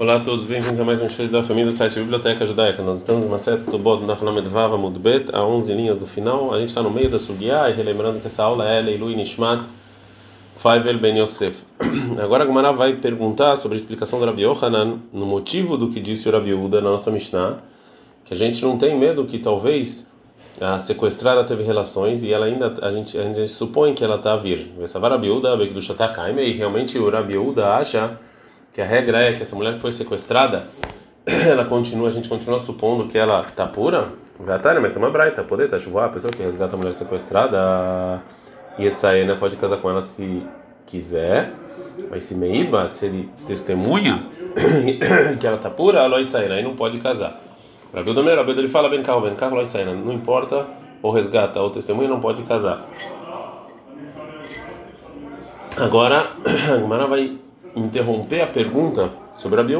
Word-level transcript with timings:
Olá 0.00 0.16
a 0.16 0.20
todos, 0.20 0.46
bem-vindos 0.46 0.80
a 0.80 0.82
mais 0.82 0.98
um 1.02 1.10
show 1.10 1.28
da 1.28 1.42
família 1.42 1.66
do 1.66 1.72
site 1.72 2.00
Biblioteca 2.00 2.46
Judaica. 2.46 2.82
Nós 2.82 3.00
estamos 3.00 3.22
numa 3.22 3.38
seta 3.38 3.70
do 3.70 3.78
Bod 3.78 4.02
na 4.02 4.32
Medvava 4.32 4.78
Mudbet, 4.78 5.26
a 5.30 5.44
11 5.44 5.74
linhas 5.74 5.98
do 5.98 6.06
final. 6.06 6.54
A 6.54 6.58
gente 6.58 6.70
está 6.70 6.82
no 6.82 6.90
meio 6.90 7.10
da 7.10 7.18
Sugiá 7.18 7.68
e 7.68 7.74
relembrando 7.74 8.18
que 8.18 8.26
essa 8.26 8.42
aula 8.42 8.66
é 8.66 8.80
Leilu 8.80 9.10
Nishmat 9.10 9.62
Faivel 10.56 10.98
Ben 10.98 11.18
Yosef. 11.18 11.66
Agora 12.18 12.44
a 12.44 12.46
Gumara 12.46 12.72
vai 12.72 12.94
perguntar 12.94 13.56
sobre 13.56 13.76
a 13.76 13.76
explicação 13.76 14.18
do 14.18 14.24
Rabi 14.24 14.40
Yohanan 14.40 15.00
no 15.12 15.26
motivo 15.26 15.76
do 15.76 15.90
que 15.90 16.00
disse 16.00 16.26
o 16.30 16.32
Rabi 16.32 16.54
Uda 16.54 16.80
na 16.80 16.88
nossa 16.88 17.10
Mishnah, 17.10 17.58
que 18.24 18.32
a 18.32 18.36
gente 18.38 18.64
não 18.64 18.78
tem 18.78 18.98
medo 18.98 19.26
que 19.26 19.38
talvez 19.38 20.10
a 20.58 20.78
sequestrada 20.78 21.44
teve 21.44 21.62
relações 21.62 22.24
e 22.24 22.32
ela 22.32 22.46
ainda 22.46 22.74
a 22.80 22.90
gente, 22.90 23.18
a 23.18 23.24
gente 23.24 23.48
supõe 23.48 23.92
que 23.92 24.02
ela 24.02 24.16
está 24.16 24.34
virgem. 24.34 24.72
Essa 24.80 24.98
Rabi 24.98 25.28
Uda, 25.28 25.50
e 26.42 26.52
realmente 26.52 26.98
o 26.98 27.10
Rabi 27.10 27.36
Uda 27.36 27.74
acha 27.74 28.18
que 28.72 28.80
a 28.80 28.86
regra 28.86 29.22
é 29.22 29.32
que 29.32 29.42
essa 29.42 29.56
mulher 29.56 29.74
que 29.74 29.80
foi 29.80 29.90
sequestrada, 29.90 30.68
ela 31.48 31.64
continua, 31.64 32.08
a 32.08 32.10
gente 32.10 32.28
continua 32.28 32.58
supondo 32.58 33.06
que 33.08 33.18
ela 33.18 33.40
está 33.42 33.66
pura, 33.66 34.08
Vatana, 34.38 34.80
mas 34.80 34.92
tem 34.92 35.02
uma 35.02 35.10
braita, 35.10 35.42
poder 35.42 35.68
tá 35.68 35.78
chuvar, 35.78 36.06
a 36.06 36.08
pessoa 36.08 36.32
que 36.32 36.42
resgata 36.42 36.74
a 36.74 36.78
mulher 36.78 36.94
sequestrada, 36.94 38.22
e 38.78 38.86
essa 38.86 39.16
Ena 39.16 39.36
pode 39.36 39.56
casar 39.56 39.76
com 39.78 39.90
ela 39.90 40.00
se 40.00 40.42
quiser, 40.86 41.52
mas 42.10 42.24
se 42.24 42.34
Meiba, 42.34 42.88
se 42.88 43.06
ele 43.06 43.28
testemunha 43.46 44.26
que 45.38 45.46
ela 45.46 45.56
está 45.56 45.68
pura, 45.68 46.00
ela 46.00 46.20
Isaena, 46.20 46.54
aí 46.54 46.62
não 46.62 46.74
pode 46.74 46.98
casar. 46.98 47.40
Rabi 47.92 48.12
Domer, 48.14 48.36
Rabi 48.36 48.52
ele 48.52 48.68
fala 48.68 48.88
bem 48.88 49.02
carro, 49.02 49.20
bem 49.20 49.34
carro, 49.34 49.60
Isaena, 49.60 49.92
não 49.92 50.12
importa, 50.12 50.66
ou 51.02 51.12
resgata 51.12 51.60
ou 51.60 51.70
testemunha, 51.70 52.08
não 52.08 52.20
pode 52.20 52.42
casar. 52.44 52.88
Agora, 55.76 56.30
a 56.46 56.78
Gemara 56.78 57.06
vai 57.06 57.38
interromper 57.76 58.42
a 58.42 58.46
pergunta 58.46 59.10
sobre 59.36 59.60
Rabi 59.60 59.74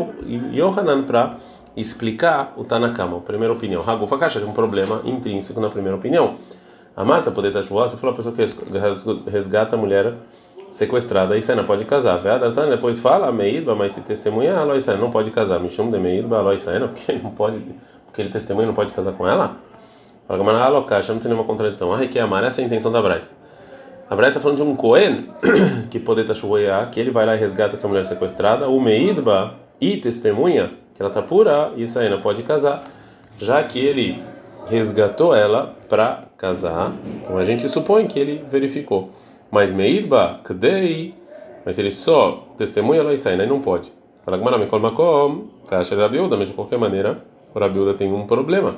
Yohanan 0.53 1.03
para 1.03 1.37
explicar 1.77 2.53
o 2.57 2.65
Tanakama, 2.65 3.19
a 3.19 3.21
primeira 3.21 3.53
opinião. 3.53 3.83
Ragufa 3.83 4.19
Kasha 4.19 4.41
tem 4.41 4.49
um 4.49 4.53
problema 4.53 5.03
intrínseco 5.05 5.61
na 5.61 5.71
primeira 5.71 5.97
opinião. 5.97 6.37
A 6.97 7.05
Marta 7.05 7.31
poder 7.31 7.49
estar 7.49 7.63
chuvosa, 7.63 7.95
você 7.95 8.01
falou 8.01 8.15
a 8.15 8.17
pessoa 8.17 8.35
que 8.35 9.31
resgata 9.31 9.77
a 9.77 9.79
mulher 9.79 10.15
sequestrada, 10.71 11.35
aí 11.35 11.41
não 11.57 11.65
pode 11.65 11.85
casar. 11.85 12.19
Veadatan 12.19 12.69
depois 12.69 12.99
fala, 12.99 13.31
Meidba, 13.33 13.75
mas 13.75 13.93
se 13.93 14.01
testemunha, 14.03 14.57
Aloisana 14.57 14.99
não 14.99 15.11
pode 15.11 15.31
casar. 15.31 15.61
Chama 15.71 15.91
de 15.93 15.99
Meidba, 15.99 16.39
Aloisana, 16.39 16.89
porque 16.89 17.13
não 17.13 17.31
pode, 17.31 17.59
porque 18.07 18.23
ele 18.23 18.31
testemunha 18.31 18.67
não 18.67 18.75
pode 18.75 18.93
casar 18.93 19.13
com 19.13 19.27
ela? 19.27 19.57
Fala, 20.27 20.45
mas 20.45 20.55
Alokasha, 20.57 21.13
não 21.13 21.21
tem 21.21 21.29
nenhuma 21.29 21.47
contradição. 21.47 21.93
Ah, 21.93 22.07
que 22.07 22.19
amar, 22.19 22.45
essa 22.45 22.61
é 22.61 22.65
a 22.65 22.67
intenção 22.67 22.93
da 22.93 23.03
Braita. 23.03 23.40
A 24.11 24.17
Braita 24.17 24.39
está 24.39 24.41
falando 24.41 24.57
de 24.57 24.63
um 24.65 24.75
Cohen 24.75 25.29
que 25.89 26.01
poder 26.01 26.27
tashuvoiar, 26.27 26.91
que 26.91 26.99
ele 26.99 27.13
vai 27.13 27.25
lá 27.25 27.37
e 27.37 27.39
resgata 27.39 27.75
essa 27.75 27.87
mulher 27.87 28.05
sequestrada, 28.05 28.69
o 28.69 28.81
Meidba 28.81 29.55
e 29.81 29.99
testemunha 29.99 30.73
que 30.97 31.01
ela 31.01 31.11
está 31.11 31.23
pura, 31.23 31.73
aí 31.97 32.11
não 32.11 32.21
pode 32.21 32.43
casar, 32.43 32.83
já 33.39 33.63
que 33.63 33.79
ele 33.79 34.21
resgatou 34.67 35.33
ela 35.33 35.77
para 35.89 36.25
casar. 36.37 36.93
Então 37.23 37.39
a 37.39 37.45
gente 37.45 37.69
supõe 37.69 38.09
que 38.09 38.19
ele 38.19 38.45
verificou. 38.51 39.11
Mas 39.49 39.71
Meidba, 39.71 40.41
Kdei, 40.43 41.15
mas 41.65 41.79
ele 41.79 41.93
só 41.93 42.49
testemunha 42.59 43.05
lá 43.05 43.13
e 43.13 43.17
né? 43.37 43.47
não 43.47 43.61
pode. 43.61 43.93
Me 44.59 44.67
colma 44.67 44.91
com 44.91 45.03
de 46.11 46.37
mas 46.37 46.49
de 46.49 46.55
qualquer 46.55 46.81
maneira, 46.81 47.23
o 47.55 47.59
Rabiuda 47.61 47.95
tem 47.95 48.13
um 48.13 48.27
problema, 48.27 48.75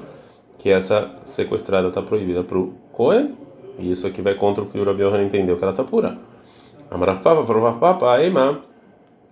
que 0.59 0.69
essa 0.69 1.11
sequestrada 1.25 1.89
está 1.89 2.03
proibida 2.03 2.45
para 2.45 2.59
o 2.59 2.75
Cohen 2.93 3.35
e 3.79 3.91
isso 3.91 4.07
aqui 4.07 4.21
vai 4.23 4.35
contra 4.35 4.63
o 4.63 4.67
que 4.67 4.79
o 4.79 4.85
Rabi 4.85 5.03
Yohanan 5.03 5.25
entendeu, 5.25 5.57
que 5.57 5.63
ela 5.63 5.73
está 5.73 5.85
pura. 5.85 6.19
Amarafava, 6.91 7.45
Farovapapa, 7.45 8.13
Aima. 8.13 8.61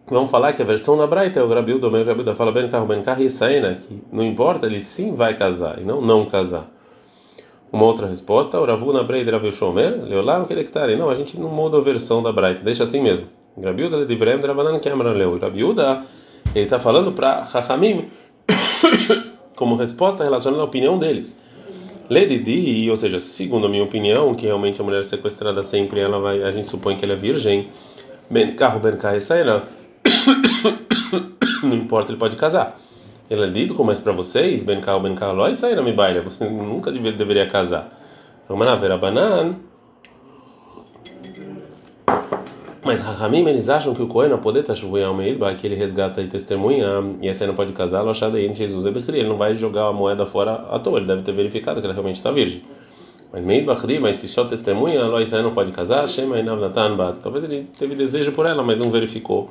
Vamos 0.08 0.30
falar 0.30 0.52
que 0.54 0.62
a 0.62 0.64
versão 0.64 0.96
da 0.96 1.06
Braita 1.06 1.38
é 1.38 1.42
o 1.42 1.48
Rabildo, 1.48 1.86
o 1.86 2.04
Rabildo 2.04 2.34
fala 2.34 2.50
bem 2.50 2.68
carro, 2.68 2.86
bem 2.86 3.02
carro 3.02 3.22
e 3.22 3.30
Saina, 3.30 3.76
que 3.76 4.02
não 4.10 4.24
importa, 4.24 4.66
ele 4.66 4.80
sim 4.80 5.14
vai 5.14 5.36
casar 5.36 5.78
e 5.78 5.84
não 5.84 6.00
não 6.00 6.26
casar. 6.26 6.66
Uma 7.72 7.84
outra 7.84 8.08
resposta, 8.08 8.58
o 8.58 8.64
Ravu 8.64 8.92
na 8.92 9.04
Braita 9.04 9.30
Rav 9.30 9.52
Shomer, 9.52 10.02
Leolam 10.02 10.46
ele 10.50 10.96
Não, 10.96 11.08
a 11.08 11.14
gente 11.14 11.38
não 11.38 11.48
muda 11.48 11.78
a 11.78 11.80
versão 11.80 12.20
da 12.20 12.32
Braita, 12.32 12.64
deixa 12.64 12.82
assim 12.82 13.00
mesmo. 13.00 13.26
Rabilda 13.62 14.04
de 14.04 14.12
Ibrahim 14.12 14.40
Drabanan 14.40 14.80
Cameron 14.80 15.12
Leu. 15.12 15.38
Rabilda, 15.38 16.04
ele 16.54 16.64
está 16.64 16.80
falando 16.80 17.12
para 17.12 17.42
Hachamim 17.42 18.10
como 19.54 19.76
resposta 19.76 20.24
relacionada 20.24 20.62
à 20.62 20.64
opinião 20.64 20.98
deles. 20.98 21.36
Ledidi, 22.10 22.90
ou 22.90 22.96
seja, 22.96 23.20
segundo 23.20 23.66
a 23.66 23.70
minha 23.70 23.84
opinião, 23.84 24.34
que 24.34 24.44
realmente 24.44 24.80
a 24.80 24.84
mulher 24.84 25.04
sequestrada 25.04 25.62
sempre 25.62 26.00
ela 26.00 26.18
vai, 26.18 26.42
a 26.42 26.50
gente 26.50 26.68
supõe 26.68 26.96
que 26.96 27.04
ela 27.04 27.14
é 27.14 27.16
virgem. 27.16 27.68
Ben 28.28 28.56
carro 28.56 28.80
ben 28.80 28.98
sairá. 29.20 29.62
Não 31.62 31.76
importa, 31.76 32.10
ele 32.10 32.18
pode 32.18 32.36
casar. 32.36 32.80
Ele 33.30 33.44
é 33.44 33.46
lido, 33.46 33.84
mas 33.84 34.00
para 34.00 34.12
vocês, 34.12 34.64
ben 34.64 34.80
carro 34.80 34.98
ben 34.98 35.14
carro 35.14 35.36
me 35.84 35.92
baila. 35.92 36.22
Você 36.22 36.44
nunca 36.50 36.90
deveria 36.90 37.46
casar. 37.46 37.96
Vamos 38.48 38.66
lá, 38.66 38.74
ver 38.74 38.90
a 38.90 38.98
banana. 38.98 39.56
Mas 42.82 43.02
Rahamim, 43.02 43.46
eles 43.46 43.68
acham 43.68 43.94
que 43.94 44.02
o 44.02 44.06
Cohen, 44.06 44.32
a 44.32 44.38
poder 44.38 44.60
estar 44.60 44.74
chovendo 44.74 45.44
que 45.54 45.66
ele 45.66 45.74
resgata 45.74 46.22
e 46.22 46.28
testemunha, 46.28 46.86
e 47.20 47.28
essa 47.28 47.44
aí 47.44 47.48
não 47.48 47.54
pode 47.54 47.72
casar, 47.72 48.00
lo 48.02 48.10
achado 48.10 48.36
aí 48.36 48.54
Jesus 48.54 48.86
Ele 48.86 49.28
não 49.28 49.36
vai 49.36 49.54
jogar 49.54 49.86
a 49.86 49.92
moeda 49.92 50.24
fora 50.24 50.52
à 50.70 50.78
toa, 50.78 50.98
ele 50.98 51.06
deve 51.06 51.22
ter 51.22 51.32
verificado 51.32 51.80
que 51.80 51.86
ela 51.86 51.92
realmente 51.92 52.16
está 52.16 52.30
virgem. 52.30 52.62
Mas 53.32 53.44
Meid 53.44 53.66
Bachri, 53.66 54.00
mas 54.00 54.16
se 54.16 54.26
só 54.26 54.44
testemunha, 54.44 55.04
lo 55.04 55.16
aí 55.16 55.26
não 55.42 55.52
pode 55.52 55.72
casar. 55.72 56.06
Talvez 57.22 57.44
ele 57.44 57.68
teve 57.78 57.94
desejo 57.94 58.32
por 58.32 58.46
ela, 58.46 58.62
mas 58.62 58.78
não 58.78 58.90
verificou. 58.90 59.50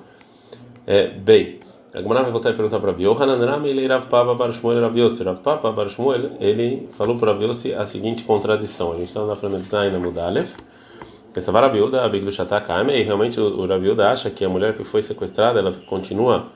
É, 0.87 1.07
bem, 1.07 1.59
a 1.93 2.01
Gemara 2.01 2.23
vai 2.23 2.31
voltar 2.31 2.49
e 2.49 2.53
perguntar 2.53 2.79
para 2.79 2.91
Rami, 2.91 3.69
ele 3.69 3.87
ele 6.39 6.89
falou 6.97 7.17
para 7.17 7.31
Rav 7.31 7.43
a 7.77 7.85
seguinte 7.85 8.23
contradição. 8.23 8.91
A 8.93 8.97
gente 8.97 9.07
está 9.07 9.23
na 9.23 9.35
Flamengo 9.35 9.63
Zaina 9.63 9.97
Mudalef. 9.97 10.55
Pensava 11.33 11.61
Rabiuda, 11.61 12.03
Abiglushatá 12.03 12.59
Kame, 12.59 12.93
e 12.93 13.03
realmente 13.03 13.39
o 13.39 13.65
Rabiuda 13.65 14.09
acha 14.09 14.29
que 14.29 14.43
a 14.43 14.49
mulher 14.49 14.75
que 14.75 14.83
foi 14.83 15.01
sequestrada, 15.01 15.59
ela 15.59 15.71
continua 15.87 16.47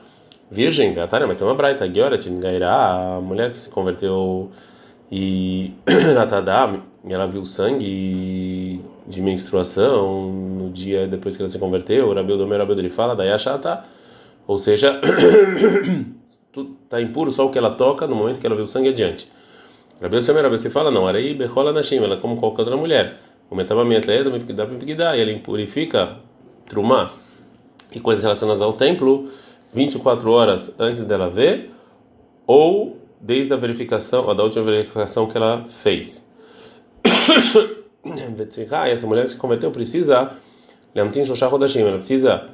virgem, 0.50 0.92
Gatara, 0.94 1.26
mas 1.26 1.38
tem 1.38 1.46
uma 1.46 1.54
braita, 1.54 1.90
Giorat, 1.92 2.28
Gairá, 2.28 3.16
a 3.16 3.20
mulher 3.20 3.52
que 3.52 3.60
se 3.60 3.70
converteu 3.70 4.50
e 5.10 5.72
Natadá, 6.14 6.76
ela 7.08 7.26
viu 7.26 7.44
sangue 7.44 8.80
de 9.06 9.22
menstruação 9.22 10.32
no 10.32 10.70
dia 10.70 11.06
depois 11.06 11.36
que 11.36 11.42
ela 11.42 11.50
se 11.50 11.58
converteu, 11.58 12.08
o 12.08 12.14
Rabiuda, 12.14 12.44
o 12.44 12.46
meu 12.46 12.58
Rabiuda, 12.58 12.80
ele 12.80 12.90
fala, 12.90 13.14
daí 13.14 13.30
achata, 13.30 13.84
ou 14.46 14.58
seja, 14.58 15.00
está 16.84 17.00
impuro 17.00 17.30
só 17.30 17.46
o 17.46 17.50
que 17.50 17.58
ela 17.58 17.70
toca 17.70 18.06
no 18.06 18.16
momento 18.16 18.40
que 18.40 18.46
ela 18.46 18.56
viu 18.56 18.66
sangue 18.66 18.88
adiante. 18.88 19.30
Rabiuda, 20.00 20.32
o 20.32 20.34
meu 20.34 20.42
Rabiuda, 20.42 20.70
fala, 20.70 20.90
não, 20.90 21.06
Araí, 21.06 21.32
Bechola 21.34 21.72
Nashim, 21.72 22.02
ela 22.02 22.14
é 22.14 22.18
como 22.18 22.36
qualquer 22.36 22.62
outra 22.62 22.76
mulher. 22.76 23.16
Ele 25.16 25.32
impurifica 25.32 26.16
trumá 26.66 27.12
e 27.92 28.00
coisas 28.00 28.22
relacionadas 28.22 28.60
ao 28.60 28.72
templo 28.72 29.28
24 29.72 30.30
horas 30.30 30.74
antes 30.78 31.04
dela 31.04 31.28
ver 31.28 31.70
ou 32.46 32.98
desde 33.20 33.52
a 33.54 33.56
verificação, 33.56 34.30
a 34.30 34.34
da 34.34 34.42
última 34.42 34.64
verificação 34.64 35.26
que 35.26 35.36
ela 35.36 35.64
fez. 35.68 36.28
essa 38.88 39.06
mulher 39.06 39.24
que 39.24 39.30
se 39.30 39.36
converteu 39.36 39.70
precisa 39.70 40.36
ela 40.94 41.98
precisa 41.98 42.48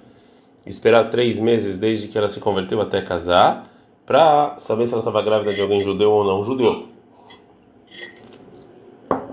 esperar 0.64 1.10
três 1.10 1.38
meses 1.38 1.76
desde 1.76 2.08
que 2.08 2.16
ela 2.16 2.28
se 2.28 2.40
converteu 2.40 2.80
até 2.80 3.02
casar 3.02 3.68
para 4.06 4.56
saber 4.58 4.86
se 4.86 4.94
ela 4.94 5.02
estava 5.02 5.22
grávida 5.22 5.52
de 5.52 5.60
alguém 5.60 5.80
judeu 5.80 6.10
ou 6.10 6.24
não 6.24 6.44
judeu. 6.44 6.89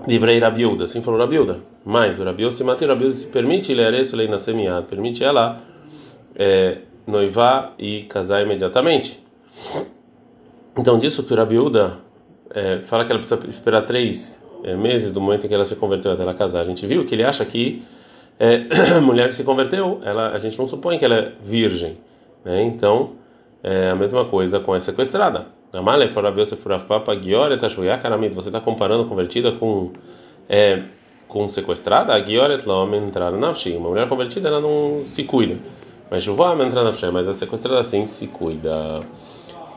Livrei 0.08 0.38
Rabiuda, 0.38 0.84
assim 0.84 1.02
falou 1.02 1.20
Rabiuda. 1.20 1.58
Mas 1.84 2.18
o 2.18 2.24
Rabiuda 2.24 2.50
se 2.50 2.64
mantém, 2.64 2.88
Rabiuda 2.88 3.14
se 3.14 3.26
permite 3.26 3.72
ele 3.72 3.82
era 3.82 4.00
lei 4.14 4.26
na 4.26 4.38
semiada, 4.38 4.86
permite 4.86 5.22
ela 5.22 5.60
é, 6.34 6.78
noivar 7.06 7.74
e 7.78 8.04
casar 8.04 8.42
imediatamente. 8.42 9.22
Então 10.78 10.98
disso 10.98 11.22
que 11.24 11.34
o 11.34 11.36
Rabiuda 11.36 11.98
é, 12.54 12.78
fala 12.80 13.04
que 13.04 13.12
ela 13.12 13.20
precisa 13.20 13.46
esperar 13.50 13.82
três 13.82 14.42
é, 14.64 14.74
meses 14.74 15.12
do 15.12 15.20
momento 15.20 15.44
em 15.44 15.48
que 15.48 15.54
ela 15.54 15.66
se 15.66 15.76
converteu 15.76 16.10
até 16.10 16.22
ela 16.22 16.32
casar. 16.32 16.62
A 16.62 16.64
gente 16.64 16.86
viu 16.86 17.04
que 17.04 17.14
ele 17.14 17.22
acha 17.24 17.44
que 17.44 17.82
é, 18.38 18.64
mulher 19.04 19.28
que 19.28 19.36
se 19.36 19.44
converteu, 19.44 20.00
ela, 20.02 20.30
a 20.30 20.38
gente 20.38 20.58
não 20.58 20.66
supõe 20.66 20.98
que 20.98 21.04
ela 21.04 21.16
é 21.16 21.32
virgem, 21.44 21.98
né? 22.42 22.62
Então 22.62 23.10
é 23.62 23.90
a 23.90 23.94
mesma 23.94 24.24
coisa 24.24 24.58
com 24.58 24.72
a 24.72 24.80
sequestrada. 24.80 25.57
Amale 25.72 26.08
Você 28.34 28.48
está 28.48 28.60
comparando 28.60 29.04
convertida 29.04 29.52
com 29.52 29.92
é, 30.48 30.82
com 31.26 31.48
sequestrada? 31.48 32.14
A 32.14 32.18
Lom 32.64 32.94
entrar 32.94 33.30
nafshi. 33.32 33.76
Uma 33.76 33.90
mulher 33.90 34.08
convertida 34.08 34.48
ela 34.48 34.60
não 34.60 35.02
se 35.04 35.24
cuida. 35.24 35.56
Mas 36.10 36.22
entrar 36.62 36.84
nafshi. 36.84 37.06
Mas 37.12 37.28
a 37.28 37.34
sequestrada 37.34 37.82
sim 37.82 38.06
se 38.06 38.26
cuida. 38.28 39.00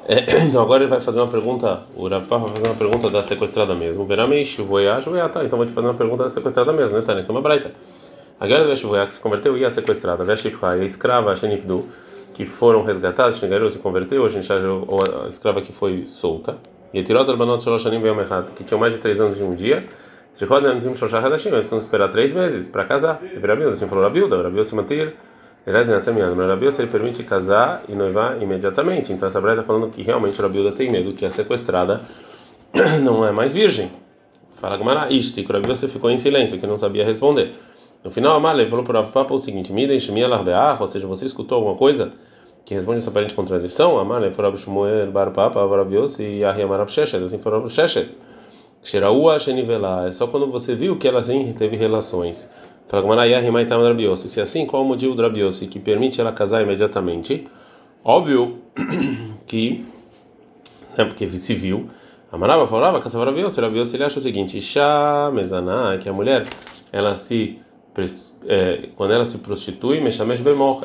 É, 0.07 0.43
então 0.47 0.61
agora 0.61 0.83
ele 0.83 0.89
vai 0.89 1.01
fazer 1.01 1.19
uma 1.19 1.27
pergunta. 1.27 1.83
O 1.93 2.07
Rav 2.07 2.25
vai 2.25 2.49
fazer 2.49 2.67
uma 2.67 2.75
pergunta 2.75 3.09
da 3.09 3.21
sequestrada 3.21 3.75
mesmo. 3.75 4.05
Veramei 4.05 4.45
Shuvoyah 4.45 5.01
Shuvoyah. 5.01 5.27
Tá, 5.27 5.43
então 5.43 5.57
vou 5.57 5.65
te 5.65 5.73
fazer 5.73 5.87
uma 5.87 5.93
pergunta 5.93 6.23
da 6.23 6.29
sequestrada 6.29 6.71
mesmo, 6.71 6.95
né, 6.95 7.03
Tânia? 7.03 7.21
Então 7.21 7.35
uma 7.35 7.41
braita. 7.41 7.71
A 8.39 8.47
Gioret 8.47 9.07
que 9.07 9.13
se 9.13 9.19
converteu 9.19 9.57
e 9.57 9.65
a 9.65 9.69
sequestrada. 9.69 10.23
Veshifra, 10.23 10.69
a 10.69 10.77
escrava, 10.85 11.35
a. 11.35 11.85
que 12.33 12.45
foram 12.45 12.83
resgatados, 12.83 13.37
chegaram 13.37 13.69
se 13.69 13.79
converteu, 13.79 14.25
a 14.25 14.29
gente 14.29 14.47
ou 14.87 14.99
a 15.01 15.27
escrava 15.27 15.61
que 15.61 15.71
foi 15.71 16.05
solta. 16.07 16.57
E 16.93 17.01
tirou 17.03 17.23
do 17.23 17.37
Banot 17.37 17.63
Shaloshanim 17.63 18.03
errado, 18.03 18.51
que 18.53 18.63
tinham 18.63 18.79
mais 18.79 18.93
de 18.93 18.99
três 18.99 19.19
anos 19.21 19.37
de 19.37 19.43
um 19.43 19.55
dia. 19.55 19.85
Se 20.33 20.45
não 20.45 20.79
tínhamos 20.79 20.97
Shoshah 20.97 21.19
Hadashim, 21.19 21.49
eles 21.49 21.69
vão 21.69 21.79
esperar 21.79 22.09
três 22.09 22.33
meses 22.33 22.67
para 22.67 22.85
casar. 22.85 23.21
E 23.23 23.39
Rabilda, 23.39 23.73
assim 23.73 23.87
falou 23.87 24.03
Rabilda, 24.03 24.37
Rabilda 24.37 24.63
se 24.63 24.75
manter. 24.75 25.15
Aliás, 25.65 25.87
nessa 25.87 26.11
minha, 26.11 26.33
Rabilda 26.33 26.81
ele 26.81 26.91
permite 26.91 27.23
casar 27.23 27.83
e 27.87 27.93
noivar 27.93 28.41
imediatamente. 28.41 29.13
Então 29.13 29.27
essa 29.27 29.39
Braita 29.39 29.61
está 29.61 29.67
falando 29.73 29.91
que 29.91 30.01
realmente 30.01 30.41
Rabilda 30.41 30.71
tem 30.71 30.89
medo 30.89 31.13
que 31.13 31.25
a 31.25 31.31
sequestrada 31.31 32.01
não 33.03 33.25
é 33.25 33.31
mais 33.31 33.53
virgem. 33.53 33.91
Fala 34.55 34.77
Gamara, 34.77 35.11
isto, 35.11 35.39
e 35.39 35.43
Rabilda 35.43 35.75
ficou 35.87 36.09
em 36.09 36.17
silêncio, 36.17 36.59
que 36.59 36.67
não 36.67 36.77
sabia 36.77 37.05
responder. 37.05 37.53
No 38.03 38.09
final, 38.09 38.35
Amalei 38.35 38.67
falou 38.67 38.83
para 38.83 39.01
o 39.01 39.11
Papa 39.11 39.33
o 39.33 39.39
seguinte: 39.39 39.71
Mida 39.71 39.93
enxumia 39.93 40.27
larbear, 40.27 40.81
ou 40.81 40.87
seja, 40.87 41.05
você 41.05 41.25
escutou 41.25 41.57
alguma 41.57 41.75
coisa 41.75 42.13
que 42.65 42.73
responde 42.73 42.99
essa 42.99 43.09
aparente 43.09 43.33
contradição? 43.33 43.99
Amalei 43.99 44.31
falou 44.31 44.51
para 44.51 44.61
Shmuel 44.61 45.11
bar 45.11 45.31
Papa, 45.31 45.65
Rabios 45.65 46.19
e 46.19 46.43
Ahiamarav 46.43 46.89
Sheshet, 46.89 47.23
assim 47.23 47.37
falou 47.37 47.69
Sheshet. 47.69 48.09
Xeraua 48.83 49.37
Shenivelá, 49.37 50.07
é 50.07 50.11
só 50.11 50.25
quando 50.25 50.47
você 50.47 50.73
viu 50.73 50.97
que 50.97 51.07
ela 51.07 51.21
sim 51.21 51.53
teve 51.53 51.75
relações. 51.75 52.49
Fala 52.91 53.87
Rabios. 53.87 54.19
Se 54.21 54.41
assim, 54.41 54.65
qual 54.65 54.83
o 54.83 54.85
motivo 54.85 55.15
do 55.15 55.21
Rabios 55.21 55.59
que 55.61 55.79
permite 55.79 56.19
ela 56.19 56.31
casar 56.33 56.61
imediatamente? 56.61 57.47
Óbvio 58.03 58.57
que, 59.47 59.85
né, 60.97 61.05
porque 61.05 61.29
se 61.37 61.53
viu. 61.53 61.89
Amarava 62.31 62.67
falava, 62.67 62.99
caçava 62.99 63.25
Rabios, 63.25 63.55
Rabios 63.55 63.93
ele 63.93 64.03
acha 64.03 64.17
o 64.17 64.21
seguinte: 64.21 64.59
Shá 64.61 65.31
Mezaná, 65.31 65.97
que 65.99 66.09
a 66.09 66.13
mulher, 66.13 66.47
ela 66.91 67.15
se 67.15 67.61
é, 68.47 68.89
quando 68.95 69.13
ela 69.13 69.25
se 69.25 69.37
prostitui, 69.39 69.99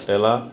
ela 0.08 0.48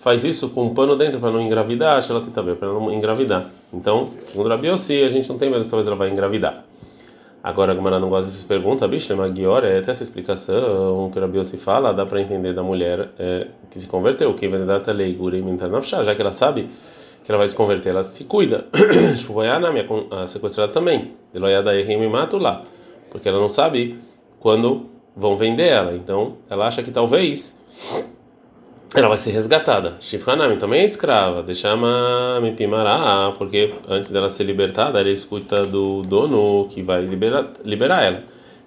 faz 0.00 0.24
isso 0.24 0.48
com 0.50 0.64
um 0.64 0.74
pano 0.74 0.96
dentro 0.96 1.20
para 1.20 1.30
não 1.30 1.40
engravidar, 1.40 2.02
ela 2.10 2.20
tenta 2.20 2.42
ver 2.42 2.56
para 2.56 2.68
não 2.68 2.92
engravidar. 2.92 3.50
Então, 3.72 4.08
segundo 4.26 4.48
Rabi 4.48 4.68
Yossi, 4.68 5.02
a 5.02 5.08
gente 5.08 5.28
não 5.28 5.38
tem 5.38 5.50
medo 5.50 5.64
que 5.64 5.70
talvez 5.70 5.86
ela 5.86 5.96
vai 5.96 6.10
engravidar. 6.10 6.64
Agora, 7.42 7.72
a 7.72 7.74
Gamara 7.74 8.00
não 8.00 8.08
gosta 8.08 8.26
dessas 8.26 8.44
perguntas, 8.44 8.88
bicho, 8.90 9.16
Magior, 9.16 9.64
é 9.64 9.78
até 9.78 9.90
essa 9.90 10.02
explicação 10.02 11.10
que 11.12 11.18
o 11.18 11.22
Rabi 11.22 11.44
fala, 11.56 11.92
dá 11.92 12.04
para 12.04 12.20
entender 12.20 12.52
da 12.52 12.62
mulher 12.62 13.10
é, 13.18 13.46
que 13.70 13.78
se 13.78 13.86
converteu, 13.86 14.34
que 14.34 14.48
vai 14.48 14.60
dar 14.64 14.82
lei 14.92 15.16
já 16.02 16.14
que 16.14 16.20
ela 16.20 16.32
sabe 16.32 16.68
que 17.28 17.30
ela 17.30 17.38
vai 17.38 17.46
se 17.46 17.54
converter, 17.54 17.90
ela 17.90 18.02
se 18.02 18.24
cuida. 18.24 18.66
Chuvoyana, 19.18 19.68
a 20.10 20.26
sequestrada 20.26 20.72
também. 20.72 21.12
Deloyada 21.32 21.70
me 21.98 22.08
lá, 22.38 22.64
porque 23.10 23.28
ela 23.28 23.38
não 23.38 23.50
sabe 23.50 23.98
quando 24.40 24.87
vão 25.18 25.36
vender 25.36 25.66
ela. 25.66 25.94
Então, 25.94 26.36
ela 26.48 26.66
acha 26.66 26.82
que 26.82 26.90
talvez 26.90 27.58
ela 28.94 29.08
vai 29.08 29.18
ser 29.18 29.32
resgatada. 29.32 29.96
Shifranami 30.00 30.56
também 30.56 30.80
é 30.80 30.84
escrava. 30.84 31.42
Deixama 31.42 32.40
me 32.40 32.52
pimará, 32.52 33.34
porque 33.36 33.74
antes 33.88 34.10
dela 34.10 34.30
ser 34.30 34.44
libertada, 34.44 35.00
ela 35.00 35.10
escuta 35.10 35.66
do 35.66 36.02
dono 36.02 36.68
que 36.68 36.82
vai 36.82 37.02
liberar, 37.02 37.48
liberar 37.64 38.04
ela. 38.04 38.22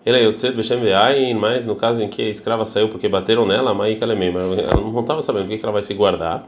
Ele 0.06 0.18
é 0.18 0.24
Yotzet 0.24 0.56
Beshem 0.56 1.34
mas 1.36 1.66
no 1.66 1.76
caso 1.76 2.02
em 2.02 2.10
que 2.10 2.24
a 2.24 2.30
escrava 2.30 2.66
saiu 2.66 2.90
porque 2.90 3.08
bateram 3.08 3.46
nela, 3.46 3.74
mas 3.74 4.02
ela 4.02 4.14
é 4.14 4.16
mesmo. 4.16 4.40
Ela 4.40 4.82
não 4.82 5.00
estava 5.00 5.22
sabendo 5.22 5.48
por 5.48 5.58
que 5.58 5.64
ela 5.64 5.72
vai 5.72 5.82
se 5.82 5.94
guardar. 5.94 6.48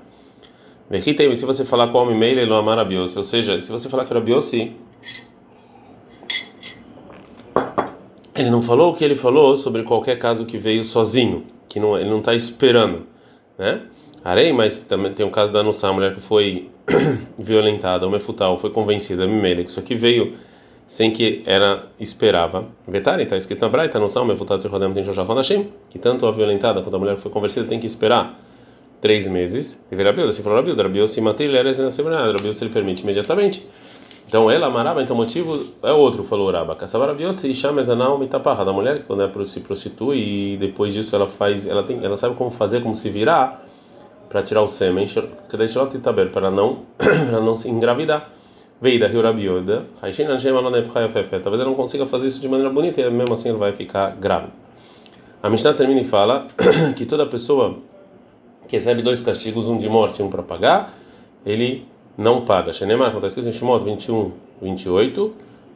Se 1.00 1.46
você 1.46 1.64
falar 1.64 1.88
com 1.88 1.98
o 1.98 2.02
homem 2.02 2.18
meio, 2.18 2.40
ele 2.40 2.50
não 2.50 2.58
amar 2.58 2.78
ou 2.80 3.24
seja, 3.24 3.62
se 3.62 3.72
você 3.72 3.90
falar 3.90 4.06
que 4.06 4.14
era 4.14 4.20
Biossi, 4.20 4.74
ele 8.36 8.50
não 8.50 8.62
falou 8.62 8.92
o 8.92 8.96
que 8.96 9.04
ele 9.04 9.16
falou 9.16 9.56
sobre 9.56 9.84
qualquer 9.84 10.18
caso 10.18 10.46
que 10.46 10.58
veio 10.58 10.84
sozinho, 10.84 11.44
que 11.70 11.80
não, 11.80 11.98
ele 11.98 12.10
não 12.10 12.20
está 12.20 12.34
esperando, 12.34 13.04
né? 13.58 13.82
Arei, 14.24 14.54
mas 14.54 14.84
também 14.84 15.14
tem 15.14 15.26
o 15.26 15.30
caso 15.30 15.52
da 15.52 15.62
Nussá, 15.62 15.90
a 15.90 15.94
mulher 15.94 16.16
que 16.16 16.22
foi 16.22 16.70
violentada, 17.38 18.06
uma 18.06 18.14
mefutal, 18.14 18.58
foi 18.58 18.70
convencida, 18.70 19.28
Mimele, 19.28 19.66
que 19.66 19.70
isso 19.70 19.80
aqui 19.80 19.96
veio 19.96 20.34
sem 20.88 21.12
que 21.12 21.44
era 21.46 21.88
esperava. 22.00 22.68
Vetari, 22.88 23.24
está 23.24 23.36
escrito 23.36 23.62
na 23.62 23.70
Braita, 23.70 24.00
Nussá, 24.00 24.22
uma 24.22 24.34
mefutal, 24.34 24.58
tem 24.58 25.04
Joshachonashim, 25.04 25.68
que 25.90 26.00
tanto 26.00 26.26
a 26.26 26.32
violentada 26.32 26.82
quanto 26.82 26.96
a 26.96 27.00
mulher 27.00 27.16
que 27.16 27.22
foi 27.22 27.32
convencida 27.32 27.66
tem 27.68 27.80
que 27.80 27.86
esperar 27.86 28.40
três 29.02 29.28
meses. 29.28 29.86
Deverá 29.90 30.12
Rabiuda, 30.12 30.32
se 30.32 30.42
for 30.42 30.54
Rabiuda, 30.54 30.84
Rabiuda 30.84 31.08
se 31.10 31.20
matar, 31.20 31.44
ele 31.44 31.58
era 31.58 31.74
na 31.74 31.92
semana, 31.92 32.32
Rabiuda 32.32 32.54
se 32.54 32.64
ele 32.64 32.72
permite 32.72 33.04
imediatamente. 33.04 33.68
Então 34.28 34.50
ela 34.50 34.68
amarava, 34.68 35.02
então 35.02 35.16
o 35.16 35.20
motivo 35.20 35.66
é 35.84 35.92
outro, 35.92 36.24
falou 36.24 36.52
Raba. 36.52 36.76
Caçava 36.76 37.16
e 37.20 37.56
chama 37.56 37.82
Ezanal 37.82 38.18
Mitaparra, 38.18 38.66
da 38.66 38.74
mulher 38.74 39.00
que 39.00 39.06
quando 39.06 39.22
ela 39.22 39.46
se 39.46 39.60
prostitui 39.60 40.18
e 40.54 40.58
depois 40.58 40.94
disso 40.94 41.16
ela 41.16 41.28
faz, 41.28 41.68
ela 41.68 41.84
tem, 41.84 42.04
ela 42.04 42.18
sabe 42.18 42.36
como 42.36 42.50
fazer, 42.50 42.82
como 42.82 42.96
se 42.96 43.10
virar 43.10 43.64
para 44.30 44.42
tirar 44.42 44.64
o 44.64 44.68
sêmen, 44.68 45.08
para 46.34 46.50
não 46.50 46.80
para 46.98 47.40
não 47.40 47.56
se 47.56 47.70
engravidar. 47.70 48.30
Veida 48.82 49.08
Rio 49.08 49.22
Rabioda, 49.22 49.86
talvez 50.02 50.20
ela 51.62 51.66
não 51.66 51.76
consiga 51.76 52.06
fazer 52.06 52.28
isso 52.28 52.42
de 52.42 52.50
maneira 52.50 52.70
bonita 52.70 53.00
e 53.00 53.10
mesmo 53.10 53.34
assim 53.34 53.50
ela 53.50 53.58
vai 53.58 53.72
ficar 53.72 54.16
grávida. 54.18 54.52
A 55.42 55.50
Mishnah 55.50 55.74
termina 55.74 56.02
e 56.02 56.06
fala 56.06 56.48
que 56.98 57.06
toda 57.06 57.26
pessoa 57.26 57.78
que 58.68 58.76
recebe 58.76 59.02
dois 59.02 59.22
castigos, 59.22 59.68
um 59.68 59.78
de 59.78 59.88
morte 59.88 60.22
e 60.22 60.24
um 60.24 60.30
para 60.30 60.42
pagar, 60.42 60.94
ele 61.46 61.86
não 62.18 62.46
paga. 62.46 62.74
Shenemar, 62.74 63.12
como 63.12 63.26
está 63.26 63.28
escrito 63.28 63.50
em 63.50 63.54
Shimot 63.58 63.84
21, 63.84 64.32
28, 64.62 65.34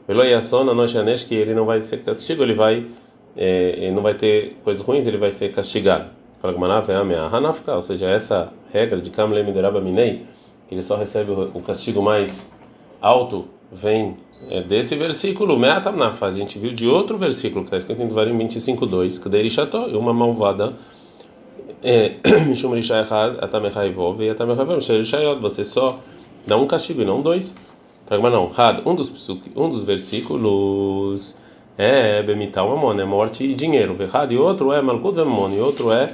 Veloyasona 0.07 0.73
Noshanesh, 0.73 1.23
que 1.23 1.35
ele 1.35 1.53
não 1.53 1.65
vai 1.65 1.81
ser 1.81 2.03
castigo, 2.03 2.43
ele 2.43 2.53
vai, 2.53 2.85
é, 3.35 3.75
ele 3.77 3.91
não 3.91 4.01
vai 4.01 4.13
ter 4.13 4.57
coisas 4.63 4.83
ruins, 4.83 5.05
ele 5.05 5.17
vai 5.17 5.31
ser 5.31 5.51
castigado. 5.51 6.09
Fala 6.41 6.53
ou 7.75 7.81
seja, 7.81 8.07
essa 8.07 8.53
regra 8.71 9.01
de 9.01 9.09
Kamle 9.09 9.43
Mideraba 9.43 9.81
Minei, 9.81 10.25
que 10.67 10.75
ele 10.75 10.83
só 10.83 10.95
recebe 10.95 11.31
o 11.31 11.61
castigo 11.61 12.01
mais 12.01 12.51
alto, 13.01 13.45
vem 13.71 14.17
é, 14.49 14.61
desse 14.61 14.95
versículo, 14.95 15.57
Meatamnaf. 15.57 16.23
A 16.23 16.31
gente 16.31 16.59
viu 16.59 16.71
de 16.71 16.87
outro 16.87 17.17
versículo 17.17 17.61
que 17.61 17.67
está 17.67 17.77
escrito 17.77 18.01
em 18.01 18.07
Devarim 18.07 18.37
25.2, 18.37 19.21
que 19.21 19.29
Derisható, 19.29 19.87
uma 19.87 20.13
malvada. 20.13 20.73
Mishum 22.47 22.73
Rishayachad, 22.73 23.37
Atamechaivov 23.41 24.21
e 24.21 24.29
você 25.39 25.63
só 25.63 25.99
Dá 26.47 26.55
um 26.55 26.65
castigo 26.65 27.01
e 27.01 27.05
não 27.05 27.21
dois. 27.21 27.55
Pragma 28.07 28.29
não. 28.29 28.49
Had, 28.55 28.81
um 28.85 28.95
dos, 28.95 29.29
um 29.53 29.69
dos 29.69 29.83
versículos 29.83 31.35
é 31.77 32.23
Bemital 32.23 32.69
Mamon, 32.69 32.99
é 32.99 33.05
morte 33.05 33.43
e 33.43 33.53
dinheiro. 33.53 33.93
Verrad, 33.93 34.31
e 34.31 34.37
outro 34.37 34.71
é 34.71 34.81
Malkut 34.81 35.17
Mamon, 35.17 35.51
e 35.51 35.59
outro 35.59 35.91
é 35.91 36.13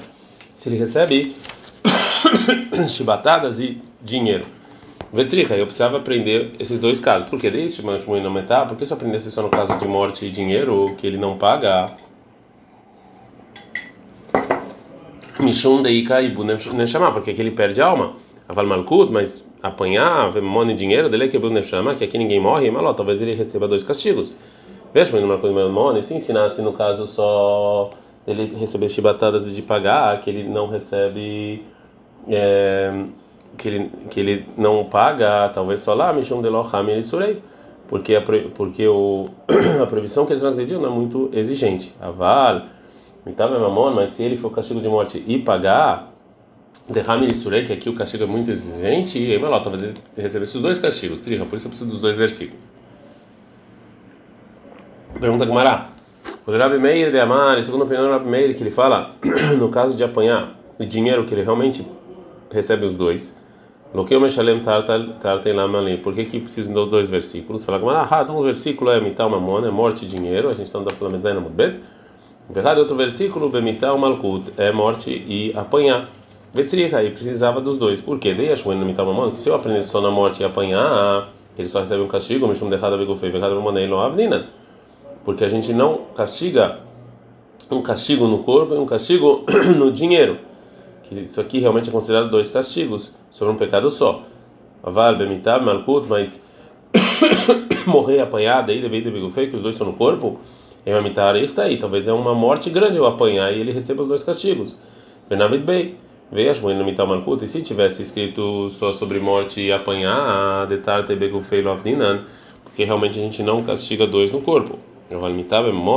se 0.51 0.69
ele 0.69 0.77
recebe 0.77 1.35
chibatadas 2.89 3.59
e 3.59 3.79
dinheiro. 4.01 4.45
Vetricha, 5.13 5.55
eu 5.55 5.67
precisava 5.67 5.97
aprender 5.97 6.55
esses 6.59 6.79
dois 6.79 6.99
casos. 6.99 7.29
Por 7.29 7.39
que 7.39 7.51
deixe, 7.51 7.83
mas 7.83 8.03
não 8.07 8.31
metal? 8.31 8.65
Por 8.65 8.75
que 8.75 8.87
se 8.87 8.91
eu 8.91 8.97
aprendesse 8.97 9.29
só 9.31 9.43
no 9.43 9.49
caso 9.49 9.77
de 9.77 9.87
morte 9.87 10.25
e 10.25 10.31
dinheiro, 10.31 10.95
que 10.97 11.05
ele 11.05 11.17
não 11.17 11.37
paga? 11.37 11.85
Mishum 15.39 15.83
deika 15.83 16.19
e 16.21 16.33
chamar, 16.87 17.11
porque 17.11 17.29
aqui 17.29 17.41
ele 17.41 17.51
perde 17.51 17.79
a 17.79 17.85
alma. 17.85 18.15
Aval 18.47 18.65
Malkut, 18.65 19.11
mas 19.11 19.45
apanhar, 19.61 20.33
money 20.41 20.75
dinheiro 20.75 21.09
dele 21.09 21.29
que 21.29 21.37
é 21.37 21.95
que 21.95 22.03
aqui 22.03 22.17
ninguém 22.17 22.39
morre, 22.39 22.69
mas 22.69 22.95
talvez 22.95 23.21
ele 23.21 23.33
receba 23.33 23.67
dois 23.67 23.83
castigos. 23.83 24.33
Veja, 24.93 25.11
mas 25.11 25.21
numa 25.21 25.37
coisa 25.37 25.69
money, 25.69 26.03
se 26.03 26.13
ensinasse 26.13 26.61
no 26.61 26.73
caso 26.73 27.07
só 27.07 27.89
ele 28.27 28.55
receber 28.55 28.89
chibatadas 28.89 29.47
e 29.47 29.51
de 29.51 29.61
pagar, 29.61 30.21
que 30.21 30.29
ele 30.29 30.43
não 30.43 30.67
recebe 30.67 31.63
é, 32.27 33.05
que 33.57 33.67
ele 33.67 33.91
que 34.09 34.19
ele 34.19 34.45
não 34.57 34.85
paga, 34.85 35.49
talvez 35.49 35.81
só 35.81 35.93
lá 35.93 36.13
Mishum 36.13 36.41
de 36.41 36.49
Loham 36.49 37.03
surei, 37.03 37.41
porque 37.87 38.15
a, 38.15 38.21
porque 38.21 38.87
o 38.87 39.29
a 39.81 39.85
proibição 39.87 40.25
que 40.25 40.33
ele 40.33 40.39
transgrediu 40.39 40.79
não 40.79 40.89
é 40.89 40.93
muito 40.93 41.29
exigente. 41.33 41.93
Aval, 41.99 42.63
mitava 43.25 43.57
mamon, 43.57 43.91
mas 43.95 44.11
se 44.11 44.23
ele 44.23 44.37
for 44.37 44.51
castigo 44.51 44.79
de 44.79 44.87
morte 44.87 45.23
e 45.25 45.39
pagar 45.39 46.12
Derrame 46.89 47.29
Isurei, 47.29 47.63
que 47.63 47.71
aqui 47.71 47.89
o 47.89 47.95
castigo 47.95 48.23
é 48.23 48.27
muito 48.27 48.51
exigente, 48.51 49.17
e 49.17 49.33
Emaló, 49.33 49.59
talvez 49.59 49.83
ele 49.83 49.93
recebesse 50.15 50.55
os 50.57 50.61
dois 50.61 50.79
castigos, 50.79 51.21
triha, 51.21 51.45
por 51.45 51.55
isso 51.55 51.67
eu 51.67 51.69
preciso 51.69 51.89
dos 51.89 52.01
dois 52.01 52.15
versículos. 52.15 52.59
Pergunta 55.19 55.45
Gumará. 55.45 55.89
O 56.45 56.51
Rabi 56.51 56.77
Meir 56.77 57.11
de 57.11 57.19
Amar, 57.19 57.61
segundo 57.63 57.81
a 57.81 57.85
opinião 57.85 58.05
do 58.05 58.11
Rabi 58.11 58.29
Meir, 58.29 58.55
que 58.55 58.63
ele 58.63 58.71
fala, 58.71 59.15
no 59.57 59.69
caso 59.69 59.95
de 59.95 60.03
apanhar 60.03 60.59
o 60.77 60.85
dinheiro 60.85 61.25
que 61.25 61.33
ele 61.33 61.43
realmente 61.43 61.87
recebe 62.51 62.85
os 62.85 62.95
dois, 62.95 63.41
no 63.93 64.03
que 64.05 64.15
o 64.15 64.19
Meshalem 64.19 64.61
Tartem 64.61 65.53
Lamalim, 65.53 65.97
por 65.97 66.13
que 66.13 66.25
que 66.25 66.39
precisa 66.39 66.73
dos 66.73 66.89
dois 66.89 67.07
versículos? 67.07 67.63
Fala 67.63 67.77
Gumará, 67.77 68.07
ah, 68.09 68.31
um 68.31 68.41
versículo 68.41 68.89
é 68.91 68.99
Mital 68.99 69.29
Mamon, 69.29 69.65
é 69.65 69.71
morte 69.71 70.03
e 70.03 70.07
dinheiro, 70.07 70.49
a 70.49 70.53
gente 70.53 70.65
está 70.65 70.79
andando 70.79 70.97
pela 70.97 71.11
Medzaina 71.11 71.39
Mudbet. 71.39 71.79
Verdade, 72.49 72.79
outro 72.79 72.95
versículo, 72.95 73.49
Bemital 73.49 73.97
Malkut, 73.97 74.51
é 74.57 74.71
morte 74.71 75.09
e 75.11 75.53
apanhar. 75.55 76.09
Vetzriha, 76.53 77.03
e 77.03 77.09
precisava 77.09 77.59
dos 77.59 77.77
dois. 77.79 77.99
Por 77.99 78.19
quê? 78.19 78.33
Dei 78.33 78.51
a 78.51 78.55
Shmuel 78.55 78.77
no 78.77 79.31
que 79.31 79.41
se 79.41 79.49
eu 79.49 79.55
aprender 79.55 79.81
só 79.83 79.99
na 79.99 80.11
morte 80.11 80.43
e 80.43 80.45
apanhar, 80.45 81.29
ele 81.57 81.67
só 81.67 81.79
recebe 81.79 82.03
um 82.03 82.07
castigo, 82.07 82.47
me 82.47 82.53
chamo 82.53 82.69
de 82.69 82.77
errado, 82.77 82.95
begufei, 82.97 83.33
errado, 83.33 83.59
manei, 83.59 83.87
não 83.87 83.99
avnina. 83.99 84.49
Porque 85.25 85.43
a 85.43 85.49
gente 85.49 85.73
não 85.73 86.01
castiga 86.15 86.79
um 87.71 87.81
castigo 87.81 88.27
no 88.27 88.43
corpo 88.43 88.75
e 88.75 88.77
um 88.77 88.85
castigo 88.85 89.43
no 89.77 89.91
dinheiro. 89.91 90.37
isso 91.11 91.41
aqui 91.41 91.59
realmente 91.59 91.89
é 91.89 91.91
considerado 91.91 92.29
dois 92.29 92.51
castigos 92.51 93.11
sobre 93.31 93.53
um 93.53 93.57
pecado 93.57 93.89
só. 93.89 94.23
Aval, 94.83 95.17
Bemitab, 95.17 95.65
Malkut, 95.65 96.07
mas 96.07 96.45
morrer 97.87 98.19
apanhado 98.19 98.71
aí, 98.71 98.79
deveria 98.79 99.11
ter 99.11 99.49
que 99.49 99.55
os 99.55 99.61
dois 99.63 99.73
estão 99.73 99.87
no 99.87 99.93
corpo, 99.93 100.39
é 100.85 100.95
uma 100.95 101.07
está 101.07 101.63
aí. 101.63 101.77
Talvez 101.77 102.07
é 102.07 102.13
uma 102.13 102.35
morte 102.35 102.69
grande 102.69 102.97
eu 102.97 103.07
apanhar 103.07 103.51
e 103.51 103.59
ele 103.59 103.71
receba 103.71 104.03
os 104.03 104.07
dois 104.07 104.23
castigos. 104.23 104.79
Benavid 105.27 105.63
Bey. 105.63 106.02
Veja, 106.33 106.59
no 106.73 106.83
Mital 106.83 107.05
Malkut, 107.05 107.45
e 107.45 107.47
se 107.47 107.61
tivesse 107.61 108.01
escrito 108.01 108.67
só 108.71 108.91
sobre 108.91 109.19
morte 109.19 109.61
e 109.61 109.71
apanhar, 109.71 110.65
detar 110.65 111.05
Tebegufei 111.05 111.61
Lovdinan, 111.61 112.25
porque 112.63 112.83
realmente 112.83 113.19
a 113.19 113.21
gente 113.21 113.43
não 113.43 113.61
castiga 113.61 114.07
dois 114.07 114.31
no 114.31 114.41
corpo. 114.41 114.79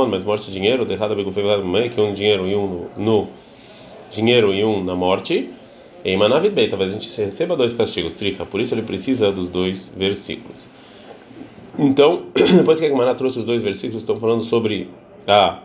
Mas 0.07 0.23
morte 0.23 0.49
e 0.49 0.51
dinheiro, 0.51 0.85
derrada 0.85 1.15
Begufei 1.15 1.43
que 1.89 1.99
um 1.99 2.13
dinheiro 2.13 2.47
e 2.47 2.55
um 2.55 2.87
no, 2.95 3.03
no 3.03 3.27
dinheiro 4.11 4.53
e 4.53 4.63
um 4.63 4.83
na 4.83 4.95
morte. 4.95 5.49
E 6.05 6.15
Manavid 6.15 6.53
Bey, 6.53 6.69
talvez 6.69 6.91
a 6.91 6.93
gente 6.93 7.19
receba 7.19 7.55
dois 7.55 7.73
castigos, 7.73 8.13
trica, 8.13 8.45
por 8.45 8.61
isso 8.61 8.75
ele 8.75 8.83
precisa 8.83 9.31
dos 9.31 9.49
dois 9.49 9.91
versículos. 9.97 10.69
Então, 11.79 12.27
depois 12.55 12.79
que 12.79 12.85
a 12.85 12.89
Gemara 12.89 13.15
trouxe 13.15 13.39
os 13.39 13.45
dois 13.45 13.63
versículos, 13.63 14.03
estão 14.03 14.19
falando 14.19 14.43
sobre 14.43 14.87
a 15.27 15.61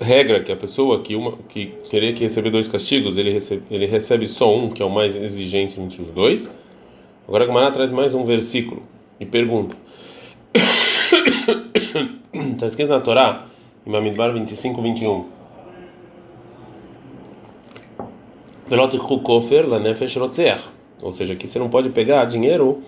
regra 0.00 0.42
que 0.42 0.50
a 0.50 0.56
pessoa 0.56 1.02
que 1.02 1.14
uma 1.14 1.32
que 1.48 1.74
teria 1.90 2.12
que 2.12 2.24
receber 2.24 2.50
dois 2.50 2.66
castigos, 2.66 3.16
ele 3.16 3.30
recebe, 3.32 3.62
ele 3.70 3.86
recebe 3.86 4.26
só 4.26 4.54
um, 4.54 4.70
que 4.70 4.82
é 4.82 4.84
o 4.84 4.90
mais 4.90 5.14
exigente 5.14 5.80
entre 5.80 6.02
os 6.02 6.10
dois. 6.10 6.54
Agora 7.28 7.44
a 7.44 7.46
Gemara 7.46 7.70
traz 7.70 7.92
mais 7.92 8.14
um 8.14 8.24
versículo 8.24 8.82
e 9.20 9.26
pergunta: 9.26 9.76
Está 12.32 12.66
escrito 12.66 12.88
na 12.88 13.00
Torá, 13.00 13.46
em 13.86 13.90
Mamidbar 13.90 14.32
25, 14.32 14.82
21. 14.82 15.26
Ou 21.02 21.12
seja, 21.12 21.34
que 21.34 21.46
você 21.46 21.58
não 21.58 21.68
pode 21.68 21.90
pegar 21.90 22.24
dinheiro 22.24 22.82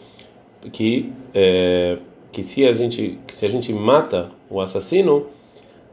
que 0.73 1.13
é, 1.35 1.99
que 2.31 2.45
se 2.45 2.65
a 2.67 2.73
gente 2.73 3.19
que 3.27 3.35
se 3.35 3.45
a 3.45 3.49
gente 3.49 3.73
mata 3.73 4.31
o 4.49 4.61
assassino 4.61 5.27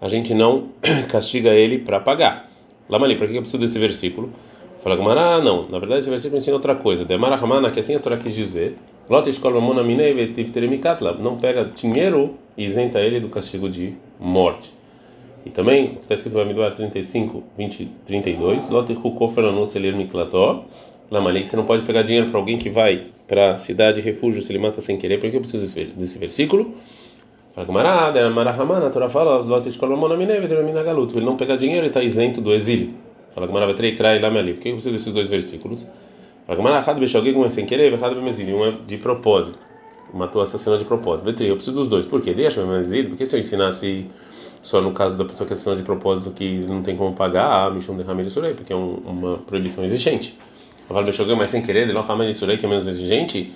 a 0.02 0.10
gente 0.10 0.34
não 0.34 0.70
castiga 1.10 1.52
ele 1.52 1.80
para 1.80 2.00
pagar. 2.00 2.50
Lamali, 2.90 3.16
para 3.16 3.28
que 3.28 3.36
eu 3.36 3.42
preciso 3.42 3.62
desse 3.62 3.78
versículo? 3.78 4.32
Fala 4.84 4.96
Gamara, 4.96 5.44
não. 5.44 5.68
Na 5.70 5.78
verdade, 5.78 6.02
esse 6.02 6.10
versículo 6.10 6.38
ensina 6.38 6.56
outra 6.56 6.74
coisa. 6.74 7.04
Demara 7.04 7.36
Ramana, 7.36 7.70
que 7.70 7.80
assim 7.80 7.96
a 7.96 8.00
Torá 8.00 8.18
quis 8.18 8.34
dizer. 8.34 8.76
Não 11.20 11.38
pega 11.38 11.66
dinheiro 11.66 12.36
e 12.58 12.64
isenta 12.64 13.00
ele 13.00 13.20
do 13.20 13.28
castigo 13.28 13.70
de 13.70 13.94
morte. 14.20 14.72
E 15.46 15.50
também, 15.50 15.98
está 16.02 16.14
escrito 16.14 16.36
no 16.36 16.42
Amiduar 16.42 16.76
35, 16.76 17.44
20, 17.58 17.92
32, 18.06 18.70
Lote 18.70 18.94
Hukoferanu 18.94 19.66
Selir 19.66 19.96
que 19.98 21.50
você 21.50 21.56
não 21.56 21.66
pode 21.66 21.84
pegar 21.84 22.04
dinheiro 22.04 22.30
para 22.30 22.40
alguém 22.40 22.58
que 22.58 22.70
vai 22.70 23.08
para 23.28 23.54
a 23.54 23.58
cidade 23.58 24.00
refúgio 24.00 24.42
se 24.42 24.52
ele 24.52 24.60
mata 24.60 24.80
sem 24.80 24.98
querer. 24.98 25.20
Por 25.20 25.30
que 25.30 25.38
eu 25.38 25.42
preciso 25.42 25.68
desse 25.68 26.20
versículo? 26.20 26.76
Fala 27.66 27.82
a 27.82 27.92
ele 31.18 31.26
não 31.26 31.36
pega 31.36 31.58
dinheiro 31.58 31.86
e 31.86 31.88
está 31.88 32.02
isento 32.02 32.40
do 32.40 32.54
exílio. 32.54 32.94
Fala. 33.36 33.48
Por 33.48 33.76
que 34.62 34.70
eu 34.70 34.74
preciso 34.74 34.92
desses 34.92 35.14
dois 35.14 35.28
versículos? 35.28 35.86
Um 36.48 37.46
é 37.46 37.50
sem 37.50 37.66
querer, 37.66 37.94
um 37.94 38.66
é 38.66 38.72
de 38.88 38.98
propósito. 38.98 39.60
Matou 40.14 40.42
assassinou 40.42 40.80
de 40.80 40.86
propósito. 40.86 41.28
Eu 41.44 41.56
preciso 41.56 41.76
dos 41.76 41.90
dois. 41.90 42.08
Por 42.08 42.22
quê? 42.22 42.34
Deixa 42.34 42.62
Bemezílio, 42.62 43.10
porque 43.10 43.26
se 43.26 43.36
eu 43.36 43.40
ensinasse 43.42 44.08
só 44.64 44.82
no 44.82 44.92
caso 44.92 45.18
da 45.18 45.26
pessoa 45.26 45.46
que 45.46 45.54
assassinou 45.54 45.78
de 45.78 45.84
propósito 45.84 46.32
que 46.32 46.60
não 46.60 46.82
tem 46.82 46.96
como 46.96 47.14
pagar, 47.14 47.68
ah, 47.68 47.70
Mishum 47.70 47.96
de 47.98 48.04
Ramir 48.04 48.30
Surei, 48.32 48.54
porque 48.54 48.74
é 48.74 48.76
um, 48.76 48.96
uma 49.06 49.38
proibição 49.38 49.84
exigente. 49.84 50.38
Fala 50.88 51.04
Bechogeg, 51.04 51.38
mas 51.38 51.50
sem 51.50 51.62
querer, 51.62 51.86
de 51.86 51.94
Lo 51.94 52.02
Ramir 52.02 52.34
Surei, 52.34 52.58
que 52.58 52.66
é 52.66 52.70
menos 52.70 52.88
exigente. 52.88 53.54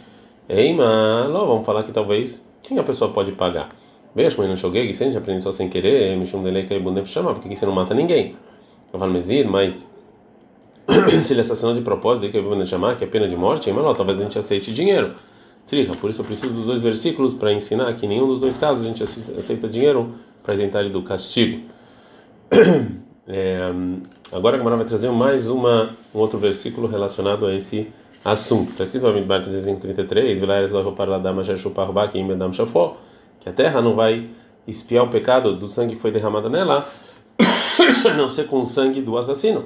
Eima, 0.48 1.27
vamos 1.48 1.65
falar 1.65 1.83
que 1.83 1.91
talvez 1.91 2.45
sim 2.62 2.77
a 2.77 2.83
pessoa 2.83 3.12
pode 3.12 3.31
pagar. 3.31 3.69
Veja, 4.15 4.36
mas 4.38 4.48
não 4.48 4.55
joguei, 4.55 4.93
se 4.93 5.03
a 5.03 5.08
gente 5.08 5.17
aprende 5.17 5.41
só 5.41 5.51
sem 5.51 5.67
querer, 5.70 6.15
me 6.17 6.27
chama 6.27 6.43
dele 6.43 6.67
que 6.67 6.79
bom 6.79 7.03
chamar, 7.05 7.34
porque 7.34 7.53
você 7.55 7.65
não 7.65 7.74
mata 7.74 7.96
ninguém. 7.96 8.36
Eu 8.91 9.00
falo, 9.00 9.12
Mesid, 9.12 9.48
mas 9.48 9.91
se 11.25 11.34
ele 11.34 11.41
assassinou 11.41 11.74
de 11.74 11.82
propósito, 11.82 12.32
que 12.32 12.39
bom 12.39 12.63
chamar, 12.65 12.96
que 12.96 13.03
é 13.03 13.08
pena 13.08 13.27
de 13.27 13.36
morte, 13.36 13.72
mas 13.72 13.98
talvez 13.98 14.20
a 14.20 14.24
gente 14.24 14.38
aceite 14.38 14.72
dinheiro. 14.72 15.15
Trica, 15.65 15.96
por 15.96 16.10
isso 16.10 16.22
eu 16.22 16.25
preciso 16.25 16.53
dos 16.53 16.65
dois 16.65 16.82
versículos 16.82 17.34
para 17.34 17.51
ensinar 17.53 17.93
que 17.93 18.05
em 18.05 18.10
nenhum 18.10 18.27
dos 18.27 18.39
dois 18.39 18.58
casos 18.58 18.84
a 18.84 18.88
gente 18.88 19.01
aceita 19.01 19.67
dinheiro 19.67 20.13
para 20.43 20.53
isentar 20.53 20.82
ele 20.82 20.91
do 20.91 21.01
castigo. 21.03 21.62
É, 23.25 23.70
agora 24.34 24.58
a 24.58 24.60
Gamara 24.60 24.75
vai 24.75 24.86
trazer 24.86 25.10
mais 25.10 25.48
uma, 25.48 25.91
um 26.13 26.20
outro 26.20 26.38
versículo 26.38 26.89
relacionado 26.89 27.46
a 27.46 27.55
esse 27.55 27.89
assunto. 28.22 28.72
Está 28.72 28.84
escrito 28.84 29.08
no 29.08 29.13
Midbar 29.13 29.41
33, 29.41 30.38
Vilayas 30.38 30.70
Lohoparladama 30.70 31.41
Shashuparbaki 31.41 32.17
Imedam 32.17 32.51
Shafó 32.51 32.98
que 33.43 33.50
a 33.50 33.53
terra 33.53 33.81
não 33.81 33.95
vai 33.95 34.29
espiar 34.65 35.03
o 35.03 35.09
pecado 35.09 35.55
do 35.55 35.67
sangue 35.67 35.95
que 35.95 36.01
foi 36.01 36.12
derramado 36.12 36.50
nela, 36.50 36.88
a 38.09 38.13
não 38.15 38.29
ser 38.29 38.47
com 38.47 38.62
o 38.62 38.65
sangue 38.65 39.01
do 39.01 39.17
assassino. 39.17 39.65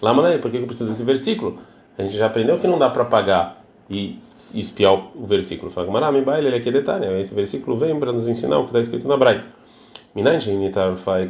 Lá, 0.00 0.12
mano, 0.12 0.38
por 0.38 0.50
que 0.50 0.58
eu 0.58 0.66
preciso 0.66 0.90
desse 0.90 1.02
versículo? 1.02 1.58
A 1.96 2.02
gente 2.02 2.16
já 2.16 2.26
aprendeu 2.26 2.58
que 2.58 2.66
não 2.66 2.78
dá 2.78 2.90
para 2.90 3.04
pagar 3.04 3.64
e 3.88 4.18
espiar 4.54 4.94
o 4.94 5.26
versículo. 5.26 5.70
Fala, 5.70 5.90
Marami 5.90 6.20
baile, 6.20 6.48
ele 6.48 6.56
aqui 6.56 6.70
detalhe. 6.70 7.06
Esse 7.20 7.34
versículo 7.34 7.78
vem 7.78 7.98
para 7.98 8.12
nos 8.12 8.28
ensinar 8.28 8.58
o 8.58 8.62
que 8.62 8.68
está 8.68 8.80
escrito 8.80 9.08
na 9.08 9.16
Braita. 9.16 9.44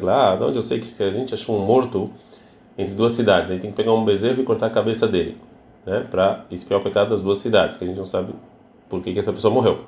lá, 0.05 0.39
onde 0.41 0.57
eu 0.57 0.63
sei 0.63 0.79
que 0.79 0.87
se 0.87 1.03
a 1.03 1.11
gente 1.11 1.35
achou 1.35 1.57
um 1.57 1.65
morto 1.65 2.11
entre 2.77 2.95
duas 2.95 3.13
cidades, 3.13 3.51
aí 3.51 3.59
tem 3.59 3.71
que 3.71 3.77
pegar 3.77 3.93
um 3.93 4.05
bezerro 4.05 4.41
e 4.41 4.45
cortar 4.45 4.67
a 4.67 4.71
cabeça 4.71 5.07
dele, 5.07 5.39
né, 5.87 6.07
para 6.11 6.45
espiar 6.51 6.81
o 6.81 6.83
pecado 6.83 7.11
das 7.11 7.23
duas 7.23 7.39
cidades, 7.39 7.77
que 7.77 7.85
a 7.85 7.87
gente 7.87 7.97
não 7.97 8.07
sabe 8.07 8.33
por 8.89 9.01
que, 9.01 9.13
que 9.13 9.19
essa 9.19 9.33
pessoa 9.33 9.55
morreu. 9.55 9.85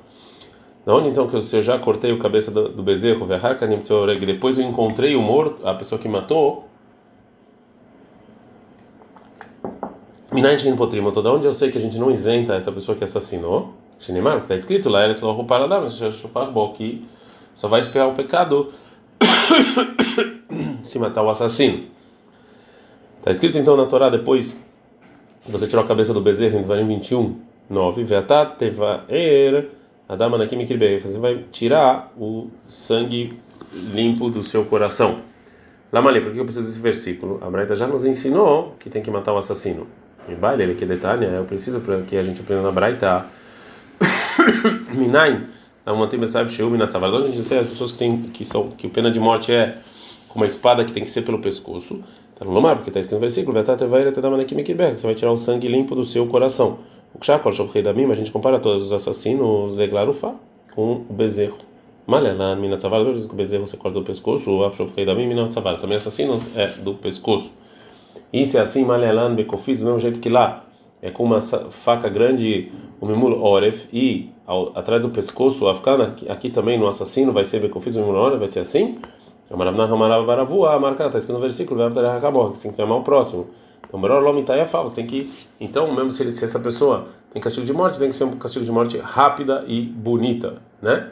Na 0.87 0.95
onde 0.95 1.09
então 1.09 1.27
que 1.27 1.35
eu 1.35 1.61
já 1.61 1.77
cortei 1.77 2.13
a 2.13 2.17
cabeça 2.17 2.49
do, 2.49 2.69
do 2.69 2.81
bezerro, 2.81 3.27
depois 4.25 4.57
eu 4.57 4.63
encontrei 4.63 5.17
o 5.17 5.21
morto, 5.21 5.67
a 5.67 5.73
pessoa 5.73 5.99
que 5.99 6.07
matou. 6.07 6.65
Minayin 10.31 10.77
Potrimo, 10.77 11.11
toda 11.11 11.29
onde 11.29 11.45
eu 11.45 11.53
sei 11.53 11.69
que 11.71 11.77
a 11.77 11.81
gente 11.81 11.97
não 11.97 12.09
isenta 12.09 12.53
essa 12.53 12.71
pessoa 12.71 12.97
que 12.97 13.03
assassinou. 13.03 13.73
Shinemar, 13.99 14.37
que 14.37 14.43
está 14.43 14.55
escrito 14.55 14.87
lá, 14.87 15.03
eles 15.03 15.19
vão 15.19 15.43
para 15.43 15.67
dar, 15.67 15.81
mas 15.81 15.99
que 16.77 17.05
só 17.53 17.67
vai 17.67 17.81
esperar 17.81 18.07
o 18.07 18.13
pecado 18.13 18.71
se 20.83 20.97
matar 20.99 21.21
o 21.21 21.29
assassino. 21.29 21.83
Está 23.19 23.31
escrito 23.31 23.57
então 23.57 23.75
na 23.75 23.87
Torá, 23.87 24.09
depois 24.09 24.57
você 25.45 25.67
tirou 25.67 25.83
a 25.83 25.87
cabeça 25.87 26.13
do 26.13 26.21
bezerro 26.21 26.57
em 26.57 26.61
Devarim 26.61 26.87
21, 26.87 27.41
9, 27.69 28.05
Veatat 30.09 30.65
Tevaer 30.65 31.01
você 31.01 31.17
vai 31.17 31.43
tirar 31.51 32.13
o 32.17 32.49
sangue 32.67 33.37
limpo 33.73 34.29
do 34.29 34.43
seu 34.43 34.63
coração. 34.63 35.19
Lamali, 35.91 36.21
por 36.21 36.31
que 36.31 36.39
eu 36.39 36.45
preciso 36.45 36.65
desse 36.65 36.79
versículo? 36.79 37.39
A 37.41 37.49
Braita 37.49 37.75
já 37.75 37.87
nos 37.87 38.05
ensinou 38.05 38.75
que 38.79 38.89
tem 38.89 39.01
que 39.01 39.11
matar 39.11 39.33
o 39.33 39.37
assassino. 39.37 39.87
E 40.27 40.35
baile, 40.35 40.63
ele 40.63 40.75
que 40.75 40.85
detalhe, 40.85 41.25
eu 41.25 41.43
preciso 41.45 41.79
para 41.81 42.01
que 42.01 42.17
a 42.17 42.23
gente 42.23 42.41
aprenda 42.41 42.61
na 42.63 42.71
Braita. 42.71 43.25
Minain, 44.93 45.43
a 45.85 45.93
gente 45.93 47.31
diz 47.31 47.51
as 47.51 47.67
pessoas 47.67 47.91
que 47.91 47.97
têm 47.97 48.23
que 48.23 48.43
são 48.45 48.69
que 48.69 48.87
o 48.87 48.89
pena 48.89 49.09
de 49.09 49.19
morte 49.19 49.53
é 49.53 49.77
com 50.27 50.39
uma 50.39 50.45
espada 50.45 50.83
que 50.83 50.91
tem 50.91 51.03
que 51.03 51.09
ser 51.09 51.21
pelo 51.23 51.39
pescoço. 51.39 52.01
Tá 52.37 52.45
no 52.45 52.51
Lomar, 52.51 52.75
porque 52.75 52.89
está 52.89 52.99
escrito 52.99 53.15
no 53.15 53.21
versículo, 53.21 53.57
você 53.57 55.07
vai 55.07 55.15
tirar 55.15 55.31
o 55.31 55.37
sangue 55.37 55.67
limpo 55.67 55.95
do 55.95 56.05
seu 56.05 56.27
coração. 56.27 56.79
O 57.13 57.19
Kshapor 57.19 57.53
Shofrei 57.53 57.81
Damim, 57.81 58.11
a 58.11 58.15
gente 58.15 58.31
compara 58.31 58.59
todos 58.59 58.83
os 58.83 58.93
assassinos 58.93 59.75
de 59.75 59.87
Glarufa 59.87 60.35
com 60.75 61.03
o 61.09 61.13
bezerro. 61.13 61.57
Malena, 62.05 62.55
Minatzavar, 62.55 63.03
que 63.03 63.33
o 63.33 63.35
bezerro 63.35 63.67
você 63.67 63.75
corta 63.75 63.99
do 63.99 64.05
pescoço, 64.05 64.49
o 64.51 64.63
Afshofrei 64.63 65.05
Damim, 65.05 65.27
Minatzavar, 65.27 65.79
também 65.79 65.97
assassinos 65.97 66.47
é 66.55 66.67
do 66.67 66.93
pescoço. 66.93 67.51
E 68.31 68.45
se 68.45 68.57
é 68.57 68.61
assim, 68.61 68.85
Malelan, 68.85 69.35
Bekofiz, 69.35 69.79
do 69.79 69.85
mesmo 69.85 69.99
jeito 69.99 70.19
que 70.19 70.29
lá, 70.29 70.65
é 71.01 71.09
com 71.11 71.23
uma 71.23 71.41
faca 71.41 72.07
grande, 72.09 72.71
o 73.01 73.05
Mimul 73.05 73.41
Oref, 73.41 73.87
e 73.91 74.29
ao, 74.45 74.77
atrás 74.77 75.01
do 75.01 75.09
pescoço, 75.09 75.65
o 75.65 75.69
Afkana, 75.69 76.15
aqui, 76.29 76.49
também 76.49 76.77
no 76.79 76.87
assassino 76.87 77.33
vai 77.33 77.45
ser 77.45 77.59
Bekofiz, 77.59 77.95
o 77.95 77.99
Mimul 77.99 78.15
Oref, 78.15 78.39
vai 78.39 78.47
ser 78.47 78.59
assim? 78.59 78.99
Amaravna, 79.49 79.85
Amaravaravu, 79.85 80.65
a 80.65 80.77
marca, 80.79 81.05
está 81.05 81.17
escrito 81.17 81.35
no 81.35 81.41
versículo, 81.41 81.89
vai 81.89 82.17
acabou, 82.17 82.51
que 82.51 82.57
se 82.57 82.71
tem 82.73 82.85
que 82.85 82.93
o 82.93 83.01
próximo. 83.01 83.47
Então, 83.87 83.99
melhor 83.99 84.21
lomitai 84.21 84.59
é 84.59 84.67
falso. 84.67 84.95
Tem 84.95 85.07
que, 85.07 85.33
então, 85.59 85.93
mesmo 85.95 86.11
se, 86.11 86.23
ele, 86.23 86.31
se 86.31 86.43
essa 86.43 86.59
pessoa 86.59 87.07
tem 87.31 87.41
castigo 87.41 87.65
de 87.65 87.73
morte, 87.73 87.99
tem 87.99 88.09
que 88.09 88.15
ser 88.15 88.25
um 88.25 88.37
castigo 88.37 88.65
de 88.65 88.71
morte 88.71 88.97
rápida 88.97 89.63
e 89.67 89.81
bonita, 89.81 90.61
né? 90.81 91.11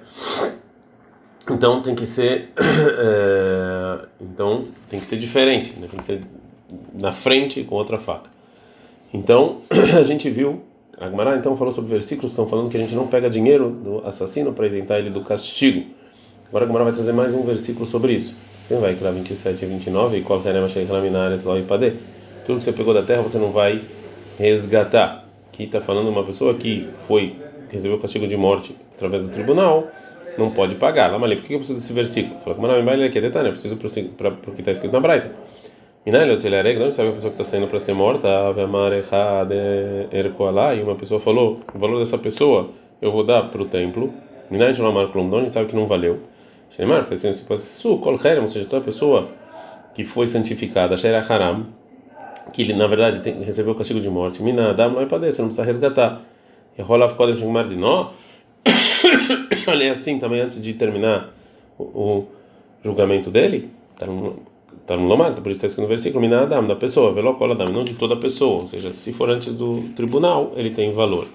Então 1.50 1.80
tem 1.82 1.94
que 1.94 2.08
ser, 2.08 2.50
é, 2.58 4.00
então 4.20 4.66
tem 4.90 5.00
que 5.00 5.06
ser 5.06 5.18
diferente, 5.18 5.80
né? 5.80 5.88
tem 5.90 6.00
que 6.00 6.06
ser 6.06 6.22
na 6.94 7.12
frente 7.12 7.64
com 7.64 7.76
outra 7.76 8.00
faca. 8.00 8.30
Então 9.14 9.62
a 9.70 10.04
gente 10.04 10.30
viu, 10.30 10.64
a 10.98 11.08
Gemara 11.08 11.38
então 11.38 11.56
falou 11.56 11.72
sobre 11.72 11.92
versículos, 11.92 12.32
estão 12.32 12.48
falando 12.48 12.70
que 12.70 12.78
a 12.78 12.80
gente 12.80 12.96
não 12.96 13.08
pega 13.08 13.30
dinheiro 13.30 13.70
do 13.70 14.08
assassino 14.08 14.54
para 14.54 14.66
isentar 14.66 14.98
ele 14.98 15.12
do 15.12 15.24
castigo. 15.24 15.86
Agora 16.48 16.66
a 16.66 16.68
Gemara 16.68 16.86
vai 16.86 16.94
trazer 16.94 17.14
mais 17.14 17.34
um 17.36 17.44
versículo 17.44 17.86
sobre 17.86 18.14
isso. 18.14 18.36
Você 18.62 18.78
vai, 18.78 18.96
que 18.96 19.04
27 19.04 19.64
e 19.64 19.68
29, 19.68 20.18
e 20.18 20.22
qual 20.24 20.42
que 20.42 20.48
é 20.48 20.52
a 20.52 21.64
Padê? 21.68 21.94
Tudo 22.46 22.58
que 22.58 22.64
você 22.64 22.74
pegou 22.74 22.94
da 22.94 23.04
terra 23.04 23.22
você 23.22 23.38
não 23.38 23.52
vai 23.52 23.82
resgatar. 24.38 25.26
Aqui 25.52 25.64
está 25.64 25.82
falando 25.82 26.10
uma 26.10 26.24
pessoa 26.24 26.54
que 26.54 26.90
foi 27.08 27.36
recebeu 27.70 28.00
castigo 28.00 28.28
de 28.28 28.38
morte 28.38 28.76
através 28.96 29.24
do 29.24 29.30
tribunal, 29.30 29.88
não 30.38 30.52
pode 30.52 30.76
pagar. 30.76 31.12
Lá, 31.12 31.20
por 31.20 31.30
que 31.30 31.54
eu 31.54 31.60
preciso 31.60 31.80
desse 31.80 31.94
versículo? 31.94 32.40
Fala, 32.42 32.56
como 32.56 32.68
não 32.68 32.76
é 32.76 33.10
que 33.10 33.18
é 33.18 33.22
detalhe, 33.22 33.50
eu 33.50 33.54
preciso 33.54 33.78
para 34.18 34.32
porque 34.32 34.62
está 34.62 34.72
escrito 34.72 34.94
na 34.94 35.00
Braita. 35.00 35.32
Minalho, 36.06 36.38
se 36.38 36.48
ele 36.48 36.56
é 36.56 36.80
não 36.80 36.92
sabe 36.92 37.10
a 37.10 37.14
pessoa 37.14 37.34
que 37.34 37.42
está 37.42 37.44
saindo 37.44 37.68
para 37.68 37.80
ser 37.80 37.94
morta, 37.94 38.28
e 40.78 40.84
uma 40.84 40.96
pessoa 40.96 41.20
falou, 41.20 41.60
o 41.74 41.80
valor 41.80 42.00
dessa 42.00 42.18
pessoa 42.18 42.70
eu 43.02 43.12
vou 43.12 43.24
dar 43.24 43.44
para 43.50 43.62
o 43.62 43.66
templo. 43.66 44.14
Minalho, 44.52 44.78
não 44.84 44.92
marca 44.92 45.18
o 45.18 45.50
sabe 45.50 45.70
que 45.70 45.76
não 45.76 45.88
valeu. 45.88 46.20
Shemar, 46.70 47.04
está 47.04 47.16
dizendo 47.16 47.34
se 47.34 47.58
su, 47.58 47.98
kol 47.98 48.20
ou 48.42 48.48
seja, 48.48 48.70
toda 48.70 48.86
pessoa 48.86 49.30
que 49.96 50.04
foi 50.04 50.28
santificada, 50.28 50.96
Shera 50.98 51.26
Haram, 51.28 51.66
que 52.54 52.62
ele 52.62 52.74
na 52.74 52.88
verdade 52.88 53.20
tem, 53.22 53.42
recebeu 53.44 53.74
o 53.74 53.76
castigo 53.76 54.00
de 54.00 54.10
morte, 54.10 54.42
Mina 54.42 54.74
não 54.74 55.02
é 55.02 55.06
para 55.06 55.18
você 55.18 55.42
não 55.42 55.50
precisa 55.50 55.64
resgatar. 55.64 56.22
E 56.78 56.82
rola 56.82 57.10
ficou 57.10 57.32
de 57.32 57.40
chamar 57.40 57.68
de 57.68 57.76
nó. 57.76 58.12
Falei 59.64 59.90
assim 59.90 60.20
também 60.20 60.42
antes 60.42 60.62
de 60.62 60.74
terminar 60.74 61.34
o, 61.78 61.84
o 61.84 62.28
julgamento 62.84 63.32
dele. 63.32 63.70
Tá 63.98 64.06
no, 64.06 64.40
tá 64.86 64.96
Lomar, 64.96 65.34
por 65.36 65.52
isso 65.52 65.58
está 65.58 65.68
escrito 65.68 65.84
no 65.84 65.88
versículo: 65.88 66.22
Mina 66.22 66.42
Adam, 66.42 66.68
da 66.68 66.76
pessoa, 66.76 67.14
Velocola 67.14 67.54
Adam, 67.54 67.68
não 67.68 67.84
de 67.84 67.94
toda 67.94 68.18
pessoa. 68.18 68.62
Ou 68.62 68.68
seja, 68.68 68.94
se 68.94 69.14
for 69.14 69.30
antes 69.30 69.54
do 69.54 69.84
tribunal, 69.96 70.52
ele 70.56 70.72
tem 70.72 70.92
valor. 70.92 71.28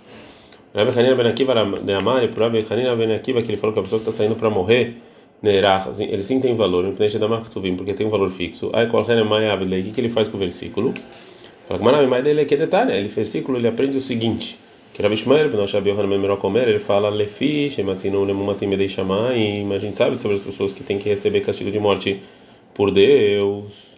Rabbi 0.75 0.99
Hanina 0.99 1.17
Ben 1.17 1.27
Akiva 1.27 1.55
de 1.55 1.93
Amari, 1.93 2.29
por 2.29 2.43
Rabbi 2.43 2.65
Hanina 2.71 2.95
Ben 2.95 3.13
Akiva, 3.15 3.43
que 3.43 3.51
ele 3.51 3.57
falou 3.57 3.73
que 3.73 3.81
a 3.81 3.83
pessoa 3.83 4.01
que 4.01 4.09
está 4.09 4.23
saindo 4.23 4.37
para 4.37 4.51
morrer 4.51 4.97
ele 5.43 6.23
sim 6.23 6.41
tem 6.41 6.55
valor, 6.55 6.85
independente 6.85 7.19
da 7.19 7.27
marca 7.27 7.49
subim, 7.49 7.75
porque 7.75 7.95
tem 7.95 8.07
um 8.07 8.11
valor 8.11 8.31
fixo. 8.31 8.71
Aí 8.75 8.87
qual 8.89 9.03
é 9.11 9.55
o 9.55 9.93
que 9.93 10.01
ele 10.01 10.11
faz 10.11 10.29
com 10.29 10.37
o 10.37 10.41
versículo? 10.41 10.93
Mais 12.09 12.25
dele 12.25 12.43
é 12.43 12.45
que 12.45 12.57
detalhe, 12.57 12.93
ele 12.93 13.09
versículo 13.09 13.57
ele 13.57 13.69
aprende 13.69 13.97
o 13.97 14.01
seguinte, 14.01 14.59
que 14.93 15.01
Rabi 15.01 15.17
Shmuel, 15.17 15.51
nós 15.51 15.71
sabemos 15.71 16.39
comer, 16.41 16.69
ele 16.69 16.81
fala 16.81 17.09
lefi, 17.09 17.71
shematzinu 17.71 18.25
lemumatim 18.25 18.67
medei 18.67 18.89
shamai, 18.89 19.65
mas 19.65 19.77
a 19.77 19.87
gente 19.87 19.97
sabe 19.97 20.17
sobre 20.17 20.37
as 20.37 20.43
pessoas 20.43 20.73
que 20.73 20.83
têm 20.83 20.99
que 20.99 21.09
receber 21.09 21.41
castigo 21.41 21.71
de 21.71 21.79
morte 21.79 22.21
por 22.75 22.91
Deus. 22.91 23.89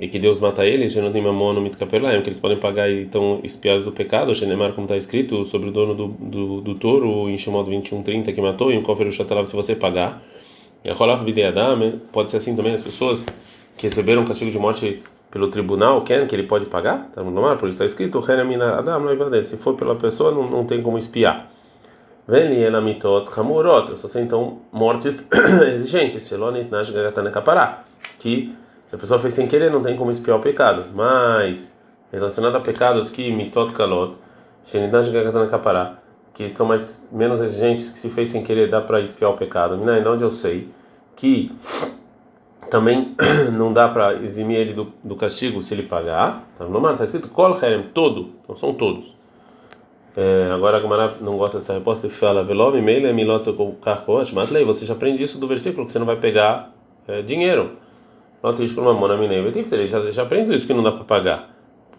E 0.00 0.06
que 0.06 0.18
Deus 0.18 0.38
mata 0.38 0.64
eles, 0.64 0.92
já 0.92 1.02
não 1.02 1.10
tem 1.10 1.20
mamon 1.20 1.54
no 1.54 1.60
mitkaperlaim, 1.60 2.22
que 2.22 2.28
eles 2.28 2.38
podem 2.38 2.58
pagar 2.58 2.88
e 2.88 3.02
estão 3.02 3.40
espiados 3.42 3.84
do 3.84 3.90
pecado, 3.90 4.32
como 4.72 4.84
está 4.84 4.96
escrito, 4.96 5.44
sobre 5.44 5.70
o 5.70 5.72
dono 5.72 5.92
do, 5.92 6.06
do, 6.06 6.60
do 6.60 6.74
touro, 6.76 7.28
em 7.28 7.36
Shemot 7.36 7.68
21:30 7.68 8.32
que 8.32 8.40
matou, 8.40 8.70
e 8.70 8.78
um 8.78 8.82
cofre 8.82 9.08
o 9.08 9.12
se 9.12 9.56
você 9.56 9.74
pagar. 9.74 10.22
E 10.84 10.90
a 10.90 10.94
Rolaf 10.94 11.22
pode 12.12 12.30
ser 12.30 12.36
assim 12.38 12.54
também 12.54 12.74
as 12.74 12.82
pessoas 12.82 13.26
que 13.76 13.84
receberam 13.84 14.24
castigo 14.24 14.50
de 14.50 14.58
morte 14.58 15.02
pelo 15.30 15.50
tribunal, 15.50 16.02
querem 16.02 16.26
que 16.26 16.34
ele 16.34 16.44
pode 16.44 16.66
pagar? 16.66 17.10
Tá 17.14 17.22
no 17.22 17.30
mar, 17.42 17.58
por 17.58 17.68
isso 17.68 17.82
está 17.82 17.84
escrito, 17.84 18.18
Adam, 18.18 19.42
se 19.42 19.56
for 19.58 19.74
pela 19.74 19.94
pessoa, 19.94 20.32
não, 20.32 20.46
não 20.46 20.64
tem 20.64 20.82
como 20.82 20.96
espiar. 20.96 21.50
Vem 22.26 22.62
elamitot 22.62 23.28
hamurot, 23.38 23.98
só 23.98 24.08
sei 24.08 24.22
então 24.22 24.60
mortes 24.72 25.26
exigentes, 25.72 26.28
que 28.18 28.54
se 28.86 28.94
a 28.94 28.98
pessoa 28.98 29.20
fez 29.20 29.34
sem 29.34 29.46
querer, 29.46 29.70
não 29.70 29.82
tem 29.82 29.96
como 29.96 30.10
espiar 30.10 30.38
o 30.38 30.40
pecado. 30.40 30.86
Mas 30.94 31.74
relacionado 32.12 32.56
a 32.56 32.60
pecados 32.60 33.10
que 33.10 33.30
mitot 33.32 33.72
kalot, 33.74 34.16
shenit 34.64 34.90
gagatana 35.10 35.46
que 36.34 36.48
são 36.48 36.66
mais 36.66 37.08
menos 37.10 37.40
exigentes 37.40 37.90
que 37.90 37.98
se 37.98 38.08
fez 38.10 38.28
sem 38.28 38.44
querer 38.44 38.70
dá 38.70 38.80
para 38.80 39.00
espiar 39.00 39.30
o 39.30 39.36
pecado. 39.36 39.76
Mina, 39.76 39.98
onde 40.08 40.22
eu 40.22 40.30
sei 40.30 40.68
que 41.16 41.50
também 42.70 43.14
não 43.52 43.72
dá 43.72 43.88
para 43.88 44.14
eximir 44.14 44.58
ele 44.58 44.72
do, 44.72 44.92
do, 45.02 45.16
castigo 45.16 45.62
se 45.62 45.74
ele 45.74 45.82
pagar. 45.82 46.44
Tá 46.58 46.64
está 46.92 47.04
escrito 47.04 47.28
kol 47.28 47.58
todo, 47.92 48.30
não 48.48 48.56
são 48.56 48.74
todos. 48.74 49.16
É, 50.16 50.50
agora 50.52 50.78
a 50.78 50.80
Gamara 50.80 51.16
não 51.20 51.36
gosta 51.36 51.58
dessa 51.58 51.74
resposta 51.74 52.06
e 52.06 52.10
fala 52.10 52.42
velov 52.42 52.74
meile 52.80 53.12
milot 53.12 53.44
karkosh 53.82 54.32
matlei. 54.32 54.64
Você 54.64 54.84
já 54.84 54.94
aprende 54.94 55.22
isso 55.22 55.38
do 55.38 55.46
versículo 55.46 55.86
que 55.86 55.92
você 55.92 55.98
não 55.98 56.06
vai 56.06 56.16
pegar 56.16 56.72
é, 57.06 57.22
dinheiro. 57.22 57.72
Já 58.42 60.10
já 60.10 60.22
aprende 60.22 60.54
isso 60.54 60.66
que 60.66 60.74
não 60.74 60.82
dá 60.82 60.92
para 60.92 61.04
pagar. 61.04 61.50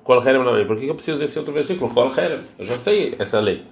Kol 0.04 0.22
herem 0.26 0.66
Por 0.66 0.78
que 0.78 0.88
eu 0.88 0.96
preciso 0.96 1.20
desse 1.20 1.38
outro 1.38 1.54
versículo? 1.54 1.94
Kol. 1.94 2.12
Eu 2.58 2.66
já 2.66 2.78
sei 2.78 3.16
essa 3.20 3.40
lei. 3.40 3.64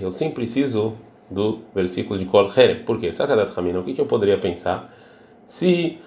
Eu 0.00 0.10
sim 0.10 0.30
preciso 0.30 0.94
do 1.30 1.60
versículo 1.74 2.18
de 2.18 2.24
Kol 2.24 2.50
Herem. 2.56 2.84
Por 2.84 2.98
quê? 2.98 3.12
Sakadat 3.12 3.52
Hamina. 3.54 3.80
O 3.80 3.84
que, 3.84 4.00
eu 4.00 4.06
poderia 4.06 4.38
pensar 4.38 4.90
se 5.46 5.98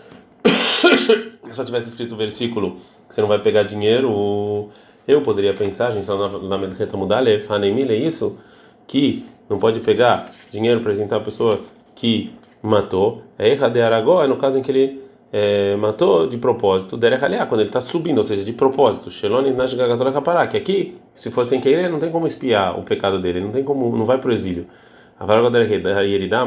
só 1.51 1.63
tivesse 1.63 1.89
escrito 1.89 2.15
o 2.15 2.17
versículo 2.17 2.77
que 3.07 3.13
você 3.13 3.21
não 3.21 3.27
vai 3.27 3.37
pegar 3.37 3.61
dinheiro? 3.61 4.71
Eu 5.07 5.21
poderia 5.21 5.53
pensar, 5.53 5.89
a 5.89 5.91
gente 5.91 6.07
na 6.07 6.57
Medreta 6.57 6.97
Mudalev, 6.97 7.45
Hanemile, 7.47 7.93
é 7.93 7.97
isso? 7.97 8.39
Que 8.87 9.23
não 9.47 9.59
pode 9.59 9.79
pegar 9.81 10.31
dinheiro 10.51 10.79
para 10.79 10.89
apresentar 10.89 11.17
a 11.17 11.21
pessoa 11.21 11.61
que 11.93 12.33
matou. 12.63 13.21
É 13.37 13.49
Errade 13.49 13.79
Aragó, 13.79 14.23
é 14.23 14.27
no 14.27 14.37
caso 14.37 14.57
em 14.57 14.63
que 14.63 14.71
ele 14.71 15.04
é, 15.37 15.75
matou 15.75 16.27
de 16.27 16.37
propósito, 16.37 16.95
Derechaliá, 16.95 17.45
quando 17.45 17.59
ele 17.59 17.67
está 17.67 17.81
subindo, 17.81 18.19
ou 18.19 18.23
seja, 18.23 18.41
de 18.41 18.53
propósito, 18.53 19.11
Sheloni 19.11 19.51
Nashgagatora 19.51 20.09
Kapará, 20.13 20.47
que 20.47 20.55
aqui, 20.55 20.95
se 21.13 21.29
for 21.29 21.43
sem 21.43 21.59
querer, 21.59 21.89
não 21.89 21.99
tem 21.99 22.09
como 22.09 22.25
espiar 22.25 22.79
o 22.79 22.83
pecado 22.83 23.21
dele, 23.21 23.41
não 23.41 23.51
tem 23.51 23.61
como, 23.61 23.97
não 23.97 24.05
vai 24.05 24.17
para 24.17 24.29
o 24.29 24.31
exílio. 24.31 24.65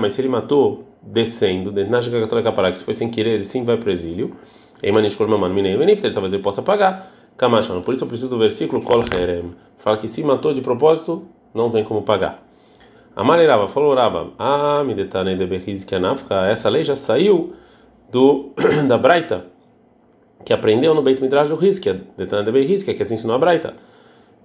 Mas 0.01 0.14
se 0.14 0.22
ele 0.22 0.29
matou 0.31 0.87
descendo, 1.03 1.70
Nashgagatora 1.70 2.42
Kapará, 2.42 2.72
que 2.72 2.79
se 2.79 2.85
foi 2.85 2.94
sem 2.94 3.11
querer, 3.11 3.35
ele 3.35 3.44
sim 3.44 3.62
vai 3.62 3.77
para 3.77 3.90
o 3.90 3.92
exílio. 3.92 4.35
Talvez 4.81 6.33
ele 6.33 6.42
possa 6.42 6.62
pagar. 6.62 7.12
Kamashman, 7.37 7.83
por 7.83 7.92
isso 7.92 8.05
eu 8.05 8.09
preciso 8.09 8.31
do 8.31 8.38
versículo 8.38 8.81
Kol 8.81 9.03
Herem. 9.14 9.53
Fala 9.77 9.98
que 9.98 10.09
se 10.09 10.24
matou 10.24 10.55
de 10.55 10.62
propósito, 10.62 11.27
não 11.53 11.70
tem 11.70 11.85
como 11.85 12.01
pagar. 12.01 12.42
Amarelava, 13.14 13.68
falou 13.68 13.94
Raba, 13.94 14.29
ah, 14.38 14.83
me 14.83 14.94
detanei 14.94 15.37
de 15.37 15.44
Behiz 15.44 15.85
que 15.85 15.94
essa 16.51 16.70
lei 16.70 16.85
já 16.85 16.96
saiu 16.96 17.53
do 18.11 18.51
da 18.88 18.99
Braita, 18.99 19.47
que 20.44 20.53
aprendeu 20.53 20.94
no 20.94 21.03
Beit 21.03 21.21
Midrash 21.21 21.49
do 21.49 21.57
Rizkia, 21.57 22.03
detalhe 22.16 22.44
de 22.44 22.53
Beit 22.53 22.66
Rizkia, 22.66 22.94
que 22.94 23.03
assim 23.03 23.14
ensinou 23.14 23.37
a 23.37 23.38
Braita. 23.38 23.75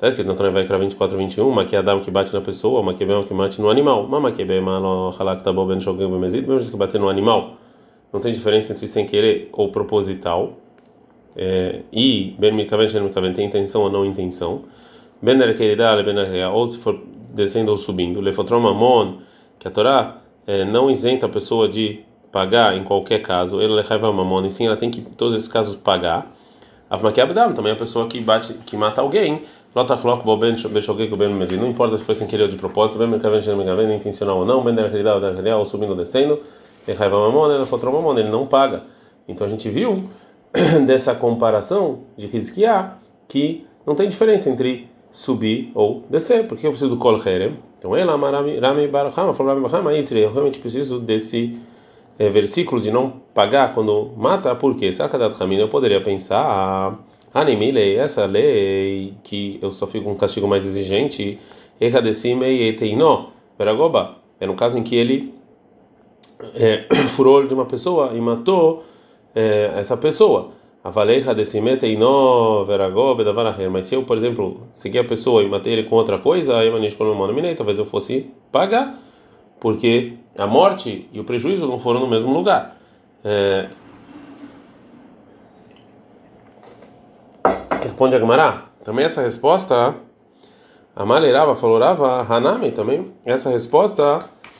Está 0.03 0.09
escrito 0.09 0.27
na 0.27 0.35
Torá 0.35 0.49
Vaikra 0.49 0.77
24, 0.77 1.17
21, 1.17 1.47
uma 1.47 1.63
que 1.63 1.77
é 1.77 1.79
Adam 1.79 2.01
que 2.01 2.11
bate 2.11 2.33
na 2.33 2.41
pessoa, 2.41 2.81
uma 2.81 2.93
que 2.93 3.05
é 3.05 3.23
que 3.23 3.33
bate 3.33 3.61
no 3.61 3.69
animal. 3.69 4.03
Uma 4.03 4.33
que 4.33 4.41
é 4.41 4.59
malo 4.59 5.15
halak 5.17 5.45
tabo 5.45 5.65
ben 5.65 5.79
shogem 5.79 6.09
ben 6.09 6.19
mezid, 6.19 6.45
mesmo 6.45 6.69
que 6.71 6.75
bater 6.75 6.99
no 6.99 7.07
animal. 7.07 7.55
Não 8.11 8.19
tem 8.19 8.33
diferença 8.33 8.73
entre 8.73 8.85
sem 8.85 9.05
querer 9.05 9.47
ou 9.53 9.71
proposital. 9.71 10.57
É, 11.37 11.83
e 11.93 12.35
ben 12.37 12.53
mikaven 12.53 12.89
shen 12.89 13.01
mikaven 13.01 13.31
tem 13.31 13.45
intenção 13.45 13.83
ou 13.83 13.89
não 13.89 14.05
intenção. 14.05 14.63
Ben 15.21 15.39
erkeridá 15.39 15.95
ben 16.03 16.17
ou 16.51 16.67
se 16.67 16.79
for 16.79 16.99
descendo 17.33 17.71
ou 17.71 17.77
subindo. 17.77 18.19
Lefotrom 18.19 18.59
mamon, 18.59 19.19
que 19.57 19.69
a 19.69 19.71
Torá 19.71 20.21
é, 20.45 20.65
não 20.65 20.91
isenta 20.91 21.27
a 21.27 21.29
pessoa 21.29 21.69
de 21.69 22.01
pagar 22.33 22.75
em 22.75 22.83
qualquer 22.83 23.21
caso, 23.21 23.61
ele 23.61 23.73
leva 23.73 24.11
mamona, 24.11 24.47
e 24.47 24.51
sim, 24.51 24.65
ela 24.65 24.75
tem 24.75 24.89
que, 24.89 25.01
em 25.01 25.03
todos 25.03 25.35
esses 25.35 25.47
casos, 25.47 25.75
pagar. 25.75 26.33
Avmakiabdam, 26.89 27.53
também 27.53 27.71
a 27.71 27.75
pessoa 27.75 28.07
que 28.07 28.19
bate, 28.19 28.55
que 28.65 28.75
mata 28.75 29.01
alguém, 29.01 29.43
Lotachlok, 29.75 30.25
Boben, 30.25 30.55
Bechogek, 30.69 31.15
Ben 31.15 31.29
Mezi, 31.29 31.57
não 31.57 31.69
importa 31.69 31.95
se 31.95 32.03
foi 32.03 32.15
sem 32.15 32.25
querer 32.25 32.43
ou 32.43 32.49
de 32.49 32.55
propósito, 32.55 32.97
Ben 32.97 33.07
Merkaven, 33.07 33.39
Ben 33.39 33.95
intencional 33.95 34.39
ou 34.39 34.45
não, 34.45 34.63
Ben 34.63 34.73
Derrida, 34.73 35.19
Derrida, 35.19 35.57
ou 35.57 35.65
subindo 35.65 35.91
ou 35.91 35.95
descendo, 35.95 36.39
ele 36.87 36.97
raiva 36.97 37.17
mamona, 37.19 37.53
ele 37.53 37.65
fotrou 37.67 37.93
mamona, 37.93 38.19
ele 38.19 38.29
não 38.29 38.47
paga. 38.47 38.81
Então 39.27 39.45
a 39.45 39.49
gente 39.49 39.69
viu 39.69 40.09
dessa 40.87 41.13
comparação 41.13 41.99
de 42.17 42.25
Rizkiah 42.25 42.97
que 43.27 43.65
não 43.85 43.93
tem 43.93 44.09
diferença 44.09 44.49
entre 44.49 44.89
subir 45.11 45.71
ou 45.75 46.03
descer, 46.09 46.47
porque 46.47 46.65
eu 46.65 46.71
preciso 46.71 46.89
do 46.89 46.97
Kol 46.97 47.21
Herem. 47.23 47.57
Então 47.77 47.95
ela, 47.95 48.15
Rami 48.15 48.87
Barahama, 48.87 49.35
falou 49.35 49.53
Rami 49.53 49.67
Barahama, 49.67 49.93
eu 49.93 50.31
realmente 50.31 50.57
preciso 50.59 50.99
desse 50.99 51.59
é, 52.17 52.29
versículo 52.29 52.81
de 52.81 52.91
não 52.91 53.21
pagar 53.33 53.73
quando 53.73 54.11
mata, 54.15 54.53
por 54.55 54.75
quê? 54.75 54.91
Sakadat 54.91 55.41
Hamina, 55.41 55.63
eu 55.63 55.69
poderia 55.69 56.01
pensar, 56.01 56.99
Animilei, 57.33 57.97
essa 57.97 58.25
lei 58.25 59.13
que 59.23 59.59
eu 59.61 59.71
só 59.71 59.87
fico 59.87 60.09
um 60.09 60.15
castigo 60.15 60.47
mais 60.47 60.65
exigente, 60.65 61.39
Erradecimei 61.79 62.69
Eteinó, 62.69 63.27
Veragoba, 63.57 64.17
é 64.39 64.45
no 64.45 64.55
caso 64.55 64.77
em 64.77 64.83
que 64.83 64.95
ele 64.95 65.33
é, 66.53 66.85
furou 67.15 67.33
o 67.33 67.37
olho 67.37 67.47
de 67.47 67.53
uma 67.53 67.65
pessoa 67.65 68.11
e 68.13 68.21
matou 68.21 68.83
é, 69.33 69.73
essa 69.77 69.97
pessoa. 69.97 70.51
Mas 70.83 70.93
se 73.85 73.95
eu, 73.95 74.03
por 74.03 74.17
exemplo, 74.17 74.67
seguir 74.73 74.99
a 74.99 75.03
pessoa 75.03 75.41
e 75.41 75.47
matei 75.47 75.73
ele 75.73 75.83
com 75.83 75.95
outra 75.95 76.17
coisa, 76.17 76.57
aí 76.57 76.69
talvez 77.55 77.79
eu 77.79 77.85
fosse 77.85 78.29
pagar 78.51 78.99
porque 79.63 80.11
a 80.37 80.47
morte 80.47 81.09
e 81.11 81.19
o 81.19 81.23
prejuízo 81.23 81.67
não 81.67 81.77
foram 81.77 81.99
no 81.99 82.07
mesmo 82.07 82.33
lugar. 82.33 82.77
É... 83.23 83.69
Responde 87.81 88.15
a 88.15 88.19
Gemara. 88.19 88.63
Também 88.83 89.05
essa 89.05 89.21
resposta, 89.21 89.95
a 90.93 91.05
Malerava 91.05 91.55
falou 91.55 91.79
Rava, 91.79 92.21
Hanami 92.29 92.71
também, 92.71 93.13
essa 93.25 93.49
resposta, 93.49 94.19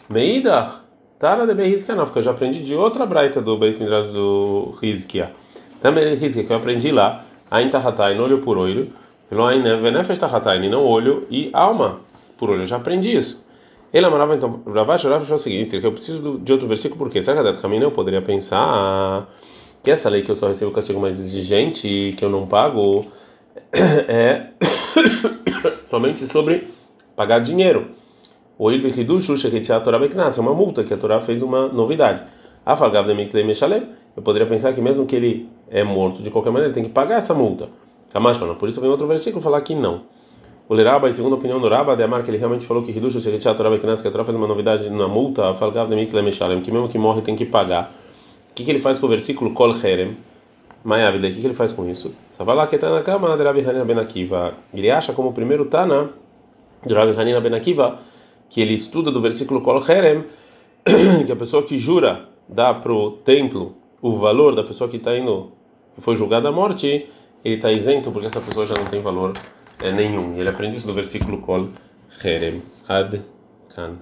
Meidach, 0.09 0.81
Tara 1.19 1.45
de 1.45 1.53
Behizkianov, 1.53 2.11
que 2.11 2.19
eu 2.19 2.23
já 2.23 2.31
aprendi 2.31 2.63
de 2.63 2.73
outra 2.73 3.05
braita 3.05 3.41
do 3.41 3.57
Beit 3.57 3.79
Midrash 3.79 4.07
do 4.07 4.73
Rizkia. 4.81 5.31
Também 5.81 6.15
diz 6.15 6.33
que 6.33 6.49
eu 6.49 6.55
aprendi 6.55 6.91
lá, 6.91 7.25
Ain 7.51 7.69
Tahatain, 7.69 8.17
olho 8.17 8.37
por 8.39 8.57
olho, 8.57 8.87
pelo 9.29 9.45
Ain 9.45 9.61
Venefesh 9.61 10.19
Tahatain, 10.19 10.69
não 10.69 10.85
olho 10.85 11.27
e 11.29 11.49
alma 11.51 11.99
por 12.37 12.49
olho. 12.49 12.61
Eu 12.61 12.65
já 12.65 12.77
aprendi 12.77 13.15
isso. 13.15 13.42
Ele 13.93 14.07
amarava 14.07 14.35
então, 14.35 14.63
Ravash 14.65 15.03
Rav 15.03 15.31
o 15.31 15.37
seguinte, 15.37 15.79
que 15.79 15.85
eu 15.85 15.91
preciso 15.91 16.39
de 16.39 16.51
outro 16.51 16.67
versículo, 16.67 16.97
porque 16.97 17.21
será 17.21 17.53
que 17.53 17.61
caminho 17.61 17.83
eu 17.83 17.91
poderia 17.91 18.23
pensar 18.23 19.29
que 19.83 19.91
essa 19.91 20.09
lei 20.09 20.23
que 20.23 20.31
eu 20.31 20.35
só 20.35 20.47
recebo 20.47 20.71
castigo 20.71 20.99
mais 20.99 21.19
exigente 21.19 22.15
que 22.17 22.25
eu 22.25 22.29
não 22.29 22.47
pago 22.47 23.05
é 24.07 24.47
somente 25.85 26.25
sobre 26.25 26.69
pagar 27.15 27.37
dinheiro. 27.39 27.91
O 28.57 28.71
é 30.39 30.41
uma 30.41 30.55
multa 30.55 30.83
que 30.83 30.93
a 30.93 30.97
Torá 30.97 31.19
fez 31.19 31.43
uma 31.43 31.67
novidade. 31.67 32.23
Eu 32.65 34.23
poderia 34.23 34.47
pensar 34.47 34.73
que 34.73 34.81
mesmo 34.81 35.05
que 35.05 35.15
ele 35.15 35.49
é 35.69 35.83
morto, 35.83 36.23
de 36.23 36.31
qualquer 36.31 36.49
maneira, 36.49 36.69
ele 36.69 36.75
tem 36.75 36.83
que 36.83 36.89
pagar 36.89 37.17
essa 37.17 37.33
multa. 37.33 37.69
Por 38.57 38.69
isso 38.69 38.81
vem 38.81 38.89
outro 38.89 39.05
versículo 39.05 39.41
falar 39.41 39.61
que 39.61 39.75
não. 39.75 40.01
O 40.67 40.73
Leraba, 40.73 41.11
segundo 41.11 41.33
a 41.33 41.37
opinião 41.37 41.59
do 41.59 41.67
Raba, 41.67 41.95
de 41.95 42.03
Amar, 42.03 42.23
que 42.23 42.31
ele 42.31 42.37
realmente 42.37 42.65
falou 42.65 42.81
que 42.83 42.91
Hidush 42.91 43.21
Sheketiá 43.21 43.53
Torá 43.53 43.69
Beknas, 43.69 44.01
que 44.01 44.07
a 44.07 44.11
Torá 44.11 44.23
fez 44.23 44.35
uma 44.35 44.47
novidade 44.47 44.89
na 44.89 45.09
multa, 45.09 45.49
Afagav 45.49 45.89
de 45.89 45.95
Miklei 45.95 46.23
Meshalem, 46.23 46.61
que 46.61 46.71
mesmo 46.71 46.87
que 46.87 46.97
morre 46.97 47.21
tem 47.21 47.35
que 47.35 47.45
pagar. 47.45 47.93
O 48.49 48.53
que, 48.53 48.63
que 48.63 48.71
ele 48.71 48.79
faz 48.79 48.97
com 48.97 49.05
o 49.07 49.09
versículo 49.09 49.51
Kol 49.53 49.75
Herem? 49.75 50.15
Maiavile, 50.83 51.27
o 51.27 51.33
que, 51.33 51.41
que 51.41 51.47
ele 51.47 51.53
faz 51.53 51.73
com 51.73 51.89
isso? 51.89 52.13
Savalá 52.31 52.65
que 52.67 52.75
está 52.75 52.89
na 52.89 53.01
cama 53.01 53.35
de 53.35 53.43
Rabi 53.43 53.59
Hanina 53.59 53.83
Ben 53.83 53.99
Akiva. 53.99 54.53
Ele 54.73 54.89
acha 54.89 55.11
como 55.11 55.29
o 55.29 55.33
primeiro 55.33 55.65
Tana 55.65 56.11
de 56.85 56.93
Rabi 56.93 57.19
Hanina 57.19 57.41
Ben 57.41 57.53
Akiva 57.53 57.99
que 58.49 58.61
ele 58.61 58.73
estuda 58.73 59.11
do 59.11 59.19
versículo 59.19 59.61
Kol 59.61 59.81
Herem, 59.85 60.23
que 61.25 61.31
a 61.31 61.35
pessoa 61.35 61.63
que 61.63 61.77
jura 61.77 62.29
dá 62.47 62.73
para 62.73 62.93
o 62.93 63.11
templo 63.11 63.75
o 64.01 64.17
valor 64.17 64.55
da 64.55 64.63
pessoa 64.63 64.89
que 64.89 64.97
está 64.97 65.17
indo, 65.17 65.51
que 65.95 66.01
foi 66.01 66.15
julgada 66.15 66.49
à 66.49 66.51
morte, 66.51 67.09
ele 67.43 67.55
está 67.55 67.71
isento 67.71 68.11
porque 68.11 68.27
essa 68.27 68.39
pessoa 68.39 68.65
já 68.65 68.75
não 68.75 68.85
tem 68.85 69.01
valor 69.01 69.33
é, 69.83 69.91
nenhum. 69.91 70.39
Ele 70.39 70.49
aprende 70.49 70.77
isso 70.77 70.87
do 70.87 70.93
versículo 70.93 71.41
Kol 71.41 71.69
Herem. 72.23 72.63
Ad 72.87 73.21
Kan. 73.75 73.97